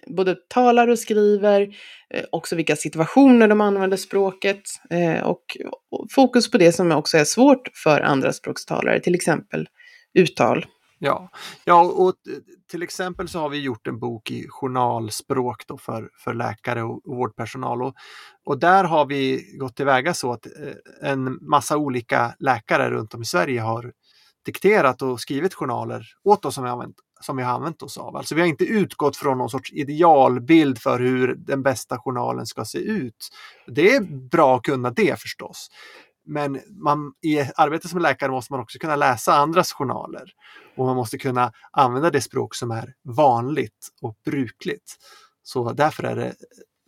både 0.08 0.36
talar 0.48 0.88
och 0.88 1.00
skriver, 1.00 1.62
eh, 2.10 2.24
också 2.32 2.56
vilka 2.56 2.76
situationer 2.76 3.48
de 3.48 3.62
använder 3.62 3.98
språket 3.98 4.62
eh, 4.89 5.24
och, 5.24 5.58
och 5.91 6.08
fokus 6.12 6.52
på 6.52 6.58
det 6.58 6.71
som 6.71 6.91
också 6.91 7.17
är 7.17 7.24
svårt 7.24 7.69
för 7.84 8.02
andra 8.02 8.34
språkstalare, 8.34 9.00
till 9.00 9.15
exempel 9.15 9.67
uttal. 10.13 10.65
Ja, 10.99 11.29
ja 11.65 11.81
och 11.84 12.13
till 12.71 12.84
exempel 12.84 13.27
så 13.27 13.39
har 13.39 13.49
vi 13.49 13.62
gjort 13.62 13.88
en 13.88 13.99
bok 13.99 14.31
i 14.31 14.47
journalspråk 14.49 15.67
då 15.67 15.77
för, 15.77 16.10
för 16.17 16.34
läkare 16.34 16.84
och 16.84 17.01
vårdpersonal. 17.05 17.81
Och, 17.81 17.95
och 18.45 18.60
där 18.60 18.84
har 18.84 19.05
vi 19.05 19.55
gått 19.60 19.75
tillväga 19.75 20.13
så 20.13 20.34
att 20.34 20.45
eh, 20.45 21.12
en 21.12 21.39
massa 21.41 21.77
olika 21.77 22.36
läkare 22.39 22.89
runt 22.89 23.13
om 23.13 23.21
i 23.21 23.25
Sverige 23.25 23.62
har 23.62 23.93
dikterat 24.45 25.01
och 25.01 25.19
skrivit 25.19 25.53
journaler 25.53 26.05
åt 26.23 26.45
oss 26.45 26.55
som 26.55 26.63
vi, 26.63 26.69
har 26.69 26.75
använt, 26.75 26.95
som 27.21 27.38
vi 27.38 27.43
har 27.43 27.53
använt 27.53 27.81
oss 27.81 27.97
av. 27.97 28.15
Alltså 28.15 28.36
vi 28.36 28.41
har 28.41 28.47
inte 28.47 28.65
utgått 28.65 29.17
från 29.17 29.38
någon 29.38 29.49
sorts 29.49 29.73
idealbild 29.73 30.79
för 30.79 30.99
hur 30.99 31.36
den 31.36 31.63
bästa 31.63 31.97
journalen 31.99 32.45
ska 32.45 32.65
se 32.65 32.79
ut. 32.79 33.29
Det 33.67 33.95
är 33.95 34.01
bra 34.29 34.55
att 34.55 34.63
kunna 34.63 34.91
det 34.91 35.19
förstås. 35.19 35.69
Men 36.25 36.61
man, 36.83 37.13
i 37.21 37.39
arbetet 37.55 37.91
som 37.91 38.01
läkare 38.01 38.31
måste 38.31 38.53
man 38.53 38.61
också 38.61 38.79
kunna 38.79 38.95
läsa 38.95 39.33
andras 39.33 39.73
journaler. 39.73 40.31
Och 40.77 40.85
man 40.85 40.95
måste 40.95 41.17
kunna 41.17 41.51
använda 41.71 42.09
det 42.09 42.21
språk 42.21 42.55
som 42.55 42.71
är 42.71 42.93
vanligt 43.03 43.89
och 44.01 44.17
brukligt. 44.25 44.95
Så 45.43 45.73
därför 45.73 46.03
är 46.03 46.15
det 46.15 46.35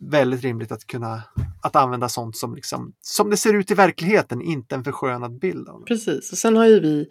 väldigt 0.00 0.42
rimligt 0.42 0.72
att 0.72 0.86
kunna 0.86 1.22
att 1.62 1.76
använda 1.76 2.08
sånt 2.08 2.36
som, 2.36 2.54
liksom, 2.54 2.92
som 3.00 3.30
det 3.30 3.36
ser 3.36 3.54
ut 3.54 3.70
i 3.70 3.74
verkligheten, 3.74 4.42
inte 4.42 4.74
en 4.74 4.84
förskönad 4.84 5.38
bild 5.38 5.68
av 5.68 5.80
det. 5.80 5.86
Precis, 5.86 6.32
och 6.32 6.38
sen 6.38 6.56
har 6.56 6.66
ju 6.66 6.80
vi 6.80 7.08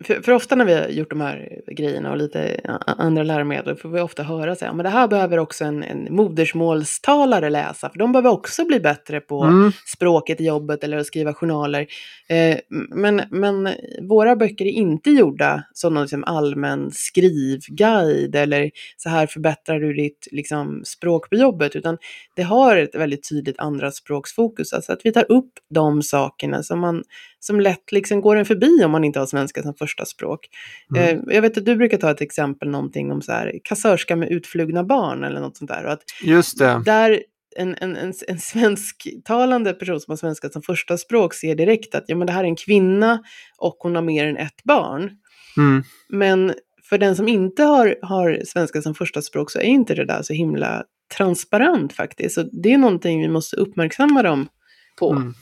för, 0.00 0.22
för 0.22 0.32
ofta 0.32 0.54
när 0.54 0.64
vi 0.64 0.74
har 0.74 0.88
gjort 0.88 1.10
de 1.10 1.20
här 1.20 1.60
grejerna 1.66 2.10
och 2.10 2.16
lite 2.16 2.60
andra 2.86 3.22
läromedel 3.22 3.76
får 3.76 3.88
vi 3.88 4.00
ofta 4.00 4.22
höra 4.22 4.54
så 4.54 4.64
här, 4.64 4.72
men 4.72 4.84
det 4.84 4.90
här 4.90 5.08
behöver 5.08 5.38
också 5.38 5.64
en, 5.64 5.82
en 5.82 6.08
modersmålstalare 6.10 7.50
läsa, 7.50 7.90
för 7.90 7.98
de 7.98 8.12
behöver 8.12 8.30
också 8.30 8.64
bli 8.64 8.80
bättre 8.80 9.20
på 9.20 9.44
Mm, 9.44 9.72
språket 9.86 10.40
i 10.40 10.44
jobbet 10.44 10.84
eller 10.84 10.96
att 10.96 11.06
skriva 11.06 11.34
journaler. 11.34 11.86
Eh, 12.28 12.58
men, 12.94 13.22
men 13.30 13.68
våra 14.02 14.36
böcker 14.36 14.64
är 14.64 14.70
inte 14.70 15.10
gjorda 15.10 15.64
som 15.72 15.94
någon 15.94 16.02
liksom 16.02 16.24
allmän 16.24 16.90
skrivguide 16.92 18.34
eller 18.34 18.70
så 18.96 19.08
här 19.08 19.26
förbättrar 19.26 19.80
du 19.80 19.92
ditt 19.92 20.28
liksom, 20.30 20.82
språk 20.84 21.30
på 21.30 21.36
jobbet, 21.36 21.76
utan 21.76 21.98
det 22.36 22.42
har 22.42 22.76
ett 22.76 22.94
väldigt 22.94 23.28
tydligt 23.28 23.58
andra 23.58 23.90
språksfokus. 23.90 24.72
Alltså 24.72 24.92
att 24.92 25.00
vi 25.04 25.12
tar 25.12 25.32
upp 25.32 25.52
de 25.70 26.02
sakerna 26.02 26.62
som, 26.62 26.80
man, 26.80 27.02
som 27.46 27.60
lätt 27.60 27.92
liksom 27.92 28.20
går 28.20 28.36
en 28.36 28.44
förbi 28.44 28.84
om 28.84 28.90
man 28.90 29.04
inte 29.04 29.18
har 29.18 29.26
svenska 29.26 29.62
som 29.62 29.74
första 29.74 30.04
språk. 30.04 30.48
mm. 30.96 31.18
Eh, 31.18 31.34
jag 31.34 31.42
vet 31.42 31.58
att 31.58 31.64
du 31.64 31.76
brukar 31.76 31.98
ta 31.98 32.10
ett 32.10 32.20
exempel, 32.20 32.68
någonting 32.68 33.12
om 33.12 33.22
så 33.22 33.32
här, 33.32 33.52
kassörska 33.64 34.16
med 34.16 34.30
utflugna 34.30 34.84
barn 34.84 35.24
eller 35.24 35.40
något 35.40 35.56
sånt 35.56 35.70
där. 35.70 35.84
Och 35.84 35.92
att 35.92 36.02
Just 36.22 36.58
det. 36.58 36.82
där 36.84 37.22
en, 37.56 37.76
en, 37.80 37.96
en, 37.96 38.12
en 38.28 38.38
svensktalande 38.38 39.72
person 39.72 40.00
som 40.00 40.12
har 40.12 40.16
svenska 40.16 40.48
som 40.48 40.62
första 40.62 40.98
språk 40.98 41.34
ser 41.34 41.54
direkt 41.54 41.94
att 41.94 42.04
ja, 42.06 42.16
men 42.16 42.26
det 42.26 42.32
här 42.32 42.44
är 42.44 42.48
en 42.48 42.56
kvinna 42.56 43.22
och 43.58 43.76
hon 43.78 43.94
har 43.94 44.02
mer 44.02 44.26
än 44.26 44.36
ett 44.36 44.64
barn. 44.64 45.10
Mm. 45.56 45.82
Men 46.08 46.54
för 46.88 46.98
den 46.98 47.16
som 47.16 47.28
inte 47.28 47.62
har, 47.62 47.96
har 48.02 48.40
svenska 48.44 48.82
som 48.82 48.94
första 48.94 49.22
språk 49.22 49.50
så 49.50 49.58
är 49.58 49.62
inte 49.62 49.94
det 49.94 50.04
där 50.04 50.22
så 50.22 50.32
himla 50.32 50.84
transparent 51.16 51.92
faktiskt. 51.92 52.34
Så 52.34 52.42
det 52.42 52.72
är 52.72 52.78
någonting 52.78 53.20
vi 53.20 53.28
måste 53.28 53.56
uppmärksamma 53.56 54.22
dem 54.22 54.48
på. 54.96 55.12
Mm. 55.12 55.34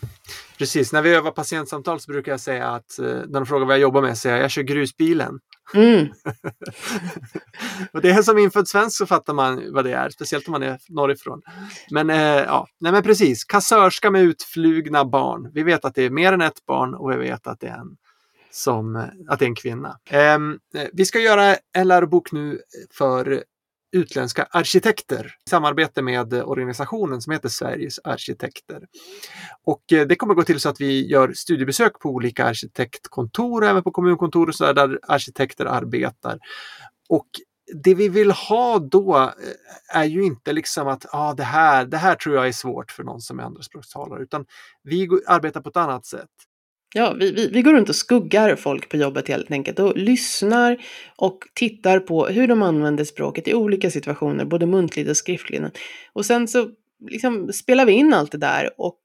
Precis, 0.59 0.93
när 0.93 1.03
vi 1.03 1.15
övar 1.15 1.31
patientsamtal 1.31 2.01
så 2.01 2.13
brukar 2.13 2.33
jag 2.33 2.41
säga 2.41 2.69
att 2.69 2.99
eh, 2.99 3.05
när 3.05 3.33
de 3.33 3.47
frågar 3.47 3.67
vad 3.67 3.75
jag 3.75 3.81
jobbar 3.81 4.03
med 4.03 4.19
säger 4.19 4.37
jag 4.37 4.45
jag 4.45 4.51
kör 4.51 4.63
grusbilen. 4.63 5.39
Mm, 5.75 6.09
och 7.93 8.01
det 8.01 8.11
är 8.11 8.23
som 8.23 8.39
infödd 8.39 8.69
svensk 8.69 8.97
så 8.97 9.07
fattar 9.07 9.35
man 9.35 9.73
vad 9.73 9.85
det 9.85 9.93
är, 9.93 10.11
speciellt 10.11 10.49
om 10.49 10.53
man 10.53 10.63
är 10.63 10.79
norrifrån. 10.89 11.43
Men 11.91 12.11
eh, 12.11 12.17
ja, 12.19 12.67
nej 12.81 12.93
men 12.93 13.03
precis, 13.03 13.45
kassörska 13.45 14.11
med 14.11 14.23
utflugna 14.23 15.05
barn. 15.05 15.51
Vi 15.55 15.63
vet 15.63 15.85
att 15.85 15.95
det 15.95 16.03
är 16.03 16.11
mer 16.11 16.33
än 16.33 16.41
ett 16.41 16.67
barn 16.67 16.95
och 16.95 17.13
vi 17.13 17.17
vet 17.17 17.47
att 17.47 17.61
det 17.61 17.67
är 17.67 17.79
en, 17.79 17.97
som, 18.51 18.97
eh, 18.97 19.05
att 19.29 19.39
det 19.39 19.45
är 19.45 19.49
en 19.49 19.55
kvinna. 19.55 19.99
Ehm, 20.11 20.59
eh, 20.75 20.89
vi 20.93 21.05
ska 21.05 21.19
göra 21.19 21.57
en 21.73 21.89
lärobok 21.89 22.33
nu 22.33 22.61
för 22.99 23.45
utländska 23.93 24.49
arkitekter 24.51 25.35
i 25.47 25.51
samarbete 25.51 26.03
med 26.03 26.35
organisationen 26.35 27.23
som 27.23 27.33
heter 27.33 27.49
Sveriges 27.49 27.99
arkitekter. 28.05 28.87
Och 29.65 29.93
eh, 29.93 30.07
det 30.07 30.17
kommer 30.17 30.35
gå 30.35 30.43
till 30.43 30.61
så 30.61 30.69
att 30.69 30.81
vi 30.81 31.07
gör 31.07 31.33
studiebesök 31.33 31.99
på 31.99 32.09
olika 32.09 32.45
arkitektkontor, 32.45 33.65
även 33.65 33.83
på 33.83 33.91
kommunkontor 33.91 34.49
och 34.49 34.55
så 34.55 34.65
där, 34.65 34.75
där 34.75 34.99
arkitekter 35.03 35.67
arbetar. 35.67 36.39
Och 37.09 37.29
det 37.75 37.95
vi 37.95 38.09
vill 38.09 38.31
ha 38.31 38.79
då 38.79 39.17
eh, 39.17 39.97
är 39.99 40.05
ju 40.05 40.25
inte 40.25 40.53
liksom 40.53 40.89
att 40.89 41.07
ah, 41.13 41.35
det, 41.35 41.43
här, 41.43 41.87
det 41.87 41.97
här 41.97 42.15
tror 42.15 42.37
jag 42.37 42.49
är 42.49 42.53
svårt 42.53 42.91
för 42.91 43.05
någon 43.05 43.21
som 43.21 43.39
är 43.39 43.43
andraspråkstalare, 43.43 44.23
utan 44.23 44.47
vi 44.83 45.09
arbetar 45.27 45.61
på 45.61 45.69
ett 45.69 45.77
annat 45.77 46.07
sätt. 46.07 46.31
Ja, 46.95 47.13
vi, 47.13 47.33
vi, 47.33 47.49
vi 47.49 47.63
går 47.63 47.73
runt 47.73 47.89
och 47.89 47.97
skuggar 47.97 48.57
folk 48.57 48.89
på 48.89 48.97
jobbet 48.97 49.29
helt 49.29 49.51
enkelt 49.51 49.79
och 49.79 49.97
lyssnar 49.97 50.77
och 51.17 51.39
tittar 51.55 52.01
på 52.01 52.27
hur 52.27 52.47
de 52.47 52.63
använder 52.63 53.05
språket 53.05 53.49
i 53.49 53.55
olika 53.55 53.91
situationer, 53.91 54.45
både 54.45 54.67
muntligt 54.67 55.11
och 55.11 55.17
skriftligt. 55.17 55.63
Och 56.13 56.27
sen 56.27 56.49
så 56.49 56.71
liksom 57.11 57.53
spelar 57.53 57.87
vi 57.87 57.93
in 57.93 58.15
allt 58.15 58.33
det 58.33 58.39
där 58.39 58.71
och 58.77 58.99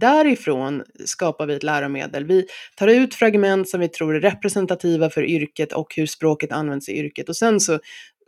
därifrån 0.00 0.82
skapar 1.04 1.46
vi 1.46 1.54
ett 1.54 1.62
läromedel. 1.62 2.24
Vi 2.24 2.46
tar 2.76 2.88
ut 2.88 3.14
fragment 3.14 3.68
som 3.68 3.80
vi 3.80 3.88
tror 3.88 4.16
är 4.16 4.20
representativa 4.20 5.10
för 5.10 5.24
yrket 5.24 5.72
och 5.72 5.94
hur 5.96 6.06
språket 6.06 6.52
används 6.52 6.88
i 6.88 6.92
yrket 6.92 7.28
och 7.28 7.36
sen 7.36 7.60
så 7.60 7.78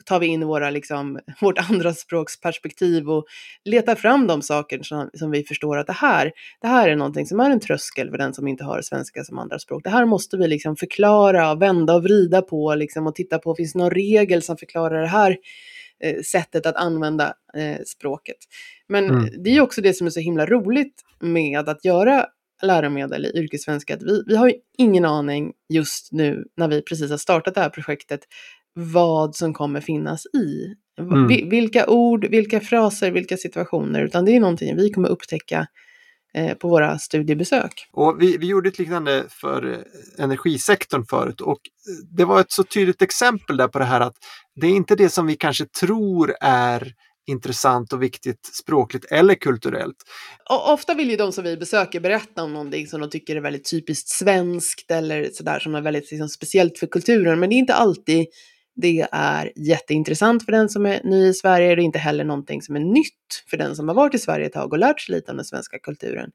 tar 0.05 0.21
vi 0.21 0.27
in 0.27 0.47
våra, 0.47 0.71
liksom, 0.71 1.19
vårt 1.41 1.71
andraspråksperspektiv 1.71 3.11
och 3.11 3.25
letar 3.65 3.95
fram 3.95 4.27
de 4.27 4.43
saker 4.43 4.83
som, 4.83 5.11
som 5.15 5.31
vi 5.31 5.45
förstår 5.45 5.79
att 5.79 5.87
det 5.87 5.93
här, 5.93 6.33
det 6.61 6.69
här 6.69 6.89
är 6.89 6.97
någonting 6.97 7.27
som 7.27 7.41
är 7.41 7.51
en 7.51 7.61
tröskel 7.61 8.11
för 8.11 8.19
den 8.19 8.35
som 8.35 8.49
inte 8.49 8.65
har 8.65 8.83
svenska 8.83 9.25
som 9.25 9.39
andraspråk. 9.39 9.85
Det 9.85 9.91
här 9.91 10.05
måste 10.05 10.37
vi 10.37 10.49
liksom 10.49 10.77
förklara, 10.77 11.55
vända 11.55 11.95
och 11.95 12.03
vrida 12.03 12.43
på 12.43 12.75
liksom, 12.75 13.07
och 13.07 13.15
titta 13.15 13.39
på, 13.39 13.55
finns 13.55 13.73
det 13.73 13.79
någon 13.79 13.91
regel 13.91 14.43
som 14.43 14.57
förklarar 14.57 15.01
det 15.01 15.09
här 15.09 15.37
eh, 16.05 16.23
sättet 16.23 16.67
att 16.67 16.77
använda 16.77 17.35
eh, 17.57 17.79
språket? 17.87 18.37
Men 18.89 19.05
Mm. 19.05 19.43
det 19.45 19.51
är 19.51 19.61
också 19.61 19.81
det 19.81 19.95
som 19.95 20.07
är 20.07 20.11
så 20.11 20.21
himla 20.21 20.47
roligt 20.47 21.03
med 21.21 21.69
att 21.69 21.85
göra 21.85 22.27
läromedel 22.63 23.27
i 23.27 23.39
yrkessvenska, 23.39 23.97
vi, 24.01 24.23
vi 24.27 24.37
har 24.37 24.49
ju 24.49 24.55
ingen 24.79 25.05
aning 25.05 25.53
just 25.69 26.13
nu 26.13 26.45
när 26.57 26.69
vi 26.69 26.83
precis 26.83 27.11
har 27.11 27.19
startat 27.19 27.55
det 27.55 27.61
här 27.61 27.69
projektet 27.69 28.21
vad 28.75 29.37
som 29.37 29.55
kommer 29.55 29.81
finnas 29.81 30.27
i. 30.27 30.75
Mm. 31.01 31.27
Vi- 31.29 31.45
Vilka 31.49 31.87
ord, 31.87 32.27
vilka 32.31 32.61
fraser, 32.61 33.11
vilka 33.11 33.37
situationer, 33.37 34.03
utan 34.05 34.25
det 34.25 34.37
är 34.37 34.41
någonting 34.41 34.77
vi 34.77 34.91
kommer 34.91 35.09
upptäcka 35.09 35.67
eh, 36.35 36.55
på 36.55 36.69
våra 36.69 36.99
studiebesök. 36.99 37.89
Och 37.93 38.17
vi, 38.23 38.37
vi 38.37 38.47
gjorde 38.47 38.69
ett 38.69 38.79
liknande 38.79 39.25
för 39.29 39.73
eh, 39.73 40.25
energisektorn 40.25 41.05
förut 41.07 41.41
och 41.41 41.51
eh, 41.51 42.17
det 42.17 42.25
var 42.25 42.41
ett 42.41 42.53
så 42.53 42.65
tydligt 42.65 43.03
exempel 43.03 43.57
där 43.57 43.69
på 43.69 43.79
det 43.79 43.85
här 43.85 44.01
att 44.01 44.17
det 44.61 44.67
är 44.67 44.71
inte 44.71 44.97
det 44.97 45.09
som 45.09 45.27
vi 45.27 45.37
kanske 45.37 45.65
tror 45.67 46.35
är 46.41 46.93
intressant 47.27 47.93
och 47.93 48.03
viktigt 48.03 48.47
språkligt 48.63 49.05
eller 49.05 49.35
kulturellt. 49.35 49.97
Och 50.51 50.73
ofta 50.73 50.95
vill 50.95 51.11
ju 51.11 51.17
de 51.17 51.33
som 51.33 51.45
vi 51.45 51.57
besöker 51.57 52.01
berätta 52.01 52.43
om 52.43 52.53
någonting 52.53 52.87
som 52.87 53.01
de 53.01 53.11
tycker 53.11 53.37
är 53.37 53.41
väldigt 53.41 53.71
typiskt 53.71 54.09
svenskt 54.09 54.91
eller 54.91 55.29
sådär 55.33 55.59
som 55.59 55.75
är 55.75 55.81
väldigt 55.81 56.11
liksom, 56.11 56.29
speciellt 56.29 56.79
för 56.79 56.87
kulturen. 56.87 57.41
Men 57.41 57.49
det 57.51 57.55
är 57.55 57.59
inte 57.59 57.75
alltid 57.75 58.27
det 58.77 59.07
är 59.13 59.53
jätteintressant 59.57 60.45
för 60.45 60.53
den 60.53 60.69
som 60.69 60.87
är 60.87 61.01
ny 61.05 61.27
i 61.27 61.35
Sverige. 61.35 61.75
Det 61.75 61.83
är 61.83 61.85
inte 61.85 61.99
heller 61.99 62.25
någonting 62.25 62.63
som 62.63 62.77
är 62.77 62.81
nytt 62.81 63.45
för 63.51 63.57
den 63.57 63.77
som 63.77 63.89
har 63.89 63.95
varit 63.95 64.15
i 64.15 64.19
Sverige 64.19 64.47
ett 64.47 64.53
tag 64.53 64.73
och 64.73 64.79
lärt 64.79 65.01
sig 65.01 65.15
lite 65.15 65.31
om 65.31 65.37
den 65.37 65.47
svenska 65.47 65.79
kulturen. 65.79 66.31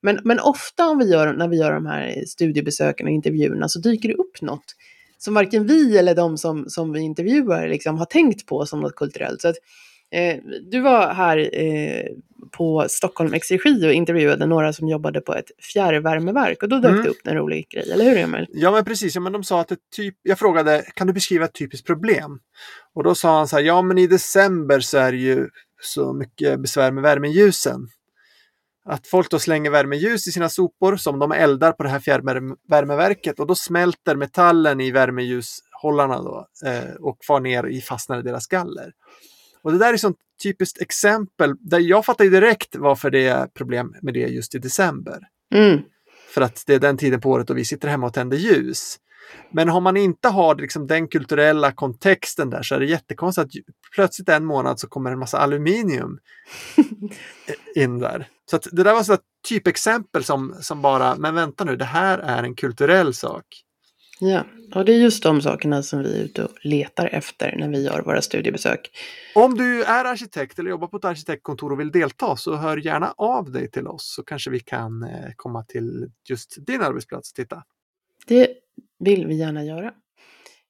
Men, 0.00 0.20
men 0.24 0.40
ofta 0.40 0.88
om 0.88 0.98
vi 0.98 1.10
gör, 1.10 1.32
när 1.32 1.48
vi 1.48 1.56
gör 1.56 1.72
de 1.72 1.86
här 1.86 2.24
studiebesöken 2.26 3.06
och 3.06 3.12
intervjuerna 3.12 3.68
så 3.68 3.78
dyker 3.80 4.08
det 4.08 4.14
upp 4.14 4.42
något 4.42 4.74
som 5.18 5.34
varken 5.34 5.66
vi 5.66 5.98
eller 5.98 6.14
de 6.14 6.38
som, 6.38 6.64
som 6.68 6.92
vi 6.92 7.00
intervjuar 7.00 7.68
liksom 7.68 7.98
har 7.98 8.06
tänkt 8.06 8.46
på 8.46 8.66
som 8.66 8.80
något 8.80 8.94
kulturellt. 8.94 9.40
Så 9.40 9.48
att, 9.48 9.56
du 10.70 10.80
var 10.80 11.14
här 11.14 11.50
eh, 11.52 12.06
på 12.50 12.86
Stockholm 12.88 13.34
Exergi 13.34 13.88
och 13.88 13.92
intervjuade 13.92 14.46
några 14.46 14.72
som 14.72 14.88
jobbade 14.88 15.20
på 15.20 15.34
ett 15.34 15.50
fjärrvärmeverk 15.72 16.62
och 16.62 16.68
då 16.68 16.78
dök 16.78 16.90
mm. 16.90 17.02
det 17.02 17.08
upp 17.08 17.26
en 17.26 17.36
rolig 17.36 17.68
grej, 17.68 17.90
eller 17.92 18.04
hur 18.04 18.18
Emil? 18.18 18.46
Ja 18.48 18.70
men 18.70 18.84
precis, 18.84 19.14
ja, 19.14 19.20
men 19.20 19.32
de 19.32 19.44
sa 19.44 19.60
att 19.60 19.72
ett 19.72 19.78
typ, 19.96 20.14
jag 20.22 20.38
frågade 20.38 20.84
kan 20.94 21.06
du 21.06 21.12
beskriva 21.12 21.44
ett 21.44 21.54
typiskt 21.54 21.86
problem? 21.86 22.38
Och 22.94 23.04
då 23.04 23.14
sa 23.14 23.36
han 23.36 23.48
så 23.48 23.56
här, 23.56 23.62
ja 23.62 23.82
men 23.82 23.98
i 23.98 24.06
december 24.06 24.80
så 24.80 24.98
är 24.98 25.12
det 25.12 25.18
ju 25.18 25.48
så 25.80 26.12
mycket 26.12 26.60
besvär 26.60 26.90
med 26.90 27.02
värmeljusen. 27.02 27.88
Att 28.88 29.06
folk 29.06 29.30
då 29.30 29.38
slänger 29.38 29.70
värmeljus 29.70 30.26
i 30.26 30.32
sina 30.32 30.48
sopor 30.48 30.96
som 30.96 31.18
de 31.18 31.32
eldar 31.32 31.72
på 31.72 31.82
det 31.82 31.88
här 31.88 32.00
fjärrvärmeverket 32.00 33.40
och 33.40 33.46
då 33.46 33.54
smälter 33.54 34.16
metallen 34.16 34.80
i 34.80 34.90
värmeljushållarna 34.90 36.22
då, 36.22 36.46
eh, 36.66 36.94
och 37.00 37.18
far 37.26 37.40
ner 37.40 37.66
i 37.66 37.80
fastnar 37.80 38.18
i 38.18 38.22
deras 38.22 38.46
galler. 38.46 38.92
Och 39.66 39.72
det 39.72 39.78
där 39.78 39.92
är 39.92 40.10
ett 40.10 40.16
typiskt 40.42 40.80
exempel 40.80 41.54
där 41.60 41.78
jag 41.78 42.04
fattar 42.04 42.24
direkt 42.24 42.76
varför 42.76 43.10
det 43.10 43.26
är 43.26 43.46
problem 43.46 43.94
med 44.02 44.14
det 44.14 44.20
just 44.20 44.54
i 44.54 44.58
december. 44.58 45.18
Mm. 45.54 45.80
För 46.34 46.40
att 46.40 46.64
det 46.66 46.74
är 46.74 46.78
den 46.78 46.96
tiden 46.96 47.20
på 47.20 47.30
året 47.30 47.48
då 47.48 47.54
vi 47.54 47.64
sitter 47.64 47.88
hemma 47.88 48.06
och 48.06 48.14
tänder 48.14 48.36
ljus. 48.36 48.96
Men 49.52 49.70
om 49.70 49.82
man 49.82 49.96
inte 49.96 50.28
har 50.28 50.54
liksom 50.54 50.86
den 50.86 51.08
kulturella 51.08 51.72
kontexten 51.72 52.50
där 52.50 52.62
så 52.62 52.74
är 52.74 52.80
det 52.80 52.86
jättekonstigt 52.86 53.44
att 53.44 53.74
plötsligt 53.94 54.28
en 54.28 54.44
månad 54.44 54.80
så 54.80 54.88
kommer 54.88 55.12
en 55.12 55.18
massa 55.18 55.38
aluminium 55.38 56.18
in 57.74 57.98
där. 57.98 58.28
Så 58.50 58.58
det 58.72 58.82
där 58.82 58.92
var 58.92 59.14
ett 59.14 59.20
typexempel 59.48 60.24
som, 60.24 60.54
som 60.60 60.82
bara, 60.82 61.16
men 61.16 61.34
vänta 61.34 61.64
nu, 61.64 61.76
det 61.76 61.84
här 61.84 62.18
är 62.18 62.42
en 62.42 62.54
kulturell 62.54 63.14
sak. 63.14 63.44
Ja, 64.20 64.44
och 64.74 64.84
det 64.84 64.92
är 64.92 64.98
just 64.98 65.22
de 65.22 65.42
sakerna 65.42 65.82
som 65.82 66.02
vi 66.02 66.20
är 66.20 66.24
ute 66.24 66.44
och 66.44 66.50
letar 66.62 67.06
efter 67.06 67.56
när 67.56 67.68
vi 67.68 67.84
gör 67.84 68.02
våra 68.02 68.22
studiebesök. 68.22 68.90
Om 69.34 69.54
du 69.54 69.84
är 69.84 70.04
arkitekt 70.04 70.58
eller 70.58 70.70
jobbar 70.70 70.88
på 70.88 70.96
ett 70.96 71.04
arkitektkontor 71.04 71.72
och 71.72 71.80
vill 71.80 71.90
delta 71.90 72.36
så 72.36 72.54
hör 72.54 72.76
gärna 72.76 73.14
av 73.16 73.52
dig 73.52 73.70
till 73.70 73.86
oss 73.86 74.14
så 74.14 74.22
kanske 74.22 74.50
vi 74.50 74.60
kan 74.60 75.02
eh, 75.02 75.30
komma 75.36 75.64
till 75.64 76.10
just 76.28 76.66
din 76.66 76.82
arbetsplats 76.82 77.30
och 77.30 77.34
titta. 77.34 77.62
Det 78.26 78.48
vill 78.98 79.26
vi 79.26 79.34
gärna 79.34 79.64
göra. 79.64 79.92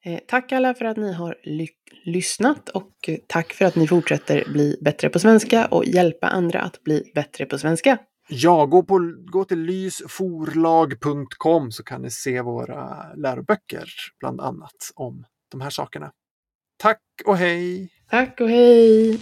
Eh, 0.05 0.19
tack 0.27 0.53
alla 0.53 0.75
för 0.75 0.85
att 0.85 0.97
ni 0.97 1.13
har 1.13 1.37
ly 1.43 1.69
lyssnat 2.05 2.69
och 2.69 3.11
tack 3.27 3.53
för 3.53 3.65
att 3.65 3.77
ni 3.77 3.89
fortsätter 3.89 4.45
bli 4.53 4.79
bättre 4.81 5.09
på 5.09 5.19
svenska 5.19 5.67
och 5.67 5.85
hjälpa 5.85 6.27
andra 6.27 6.61
att 6.61 6.83
bli 6.83 7.13
bättre 7.15 7.47
på 7.47 7.59
svenska. 7.59 7.99
Ja, 8.29 8.67
gå, 8.67 8.83
på, 8.83 9.15
gå 9.27 9.45
till 9.45 9.61
lysforlag.com 9.61 11.73
så 11.73 11.85
kan 11.85 12.03
ni 12.03 12.11
se 12.11 12.43
våra 12.43 13.13
läroböcker 13.15 13.89
bland 14.21 14.41
annat 14.41 14.91
om 14.95 15.25
de 15.51 15.61
här 15.61 15.71
sakerna. 15.71 16.13
Tack 16.77 17.03
och 17.27 17.37
hej! 17.37 17.93
Tack 18.11 18.41
och 18.41 18.49
hej! 18.49 19.21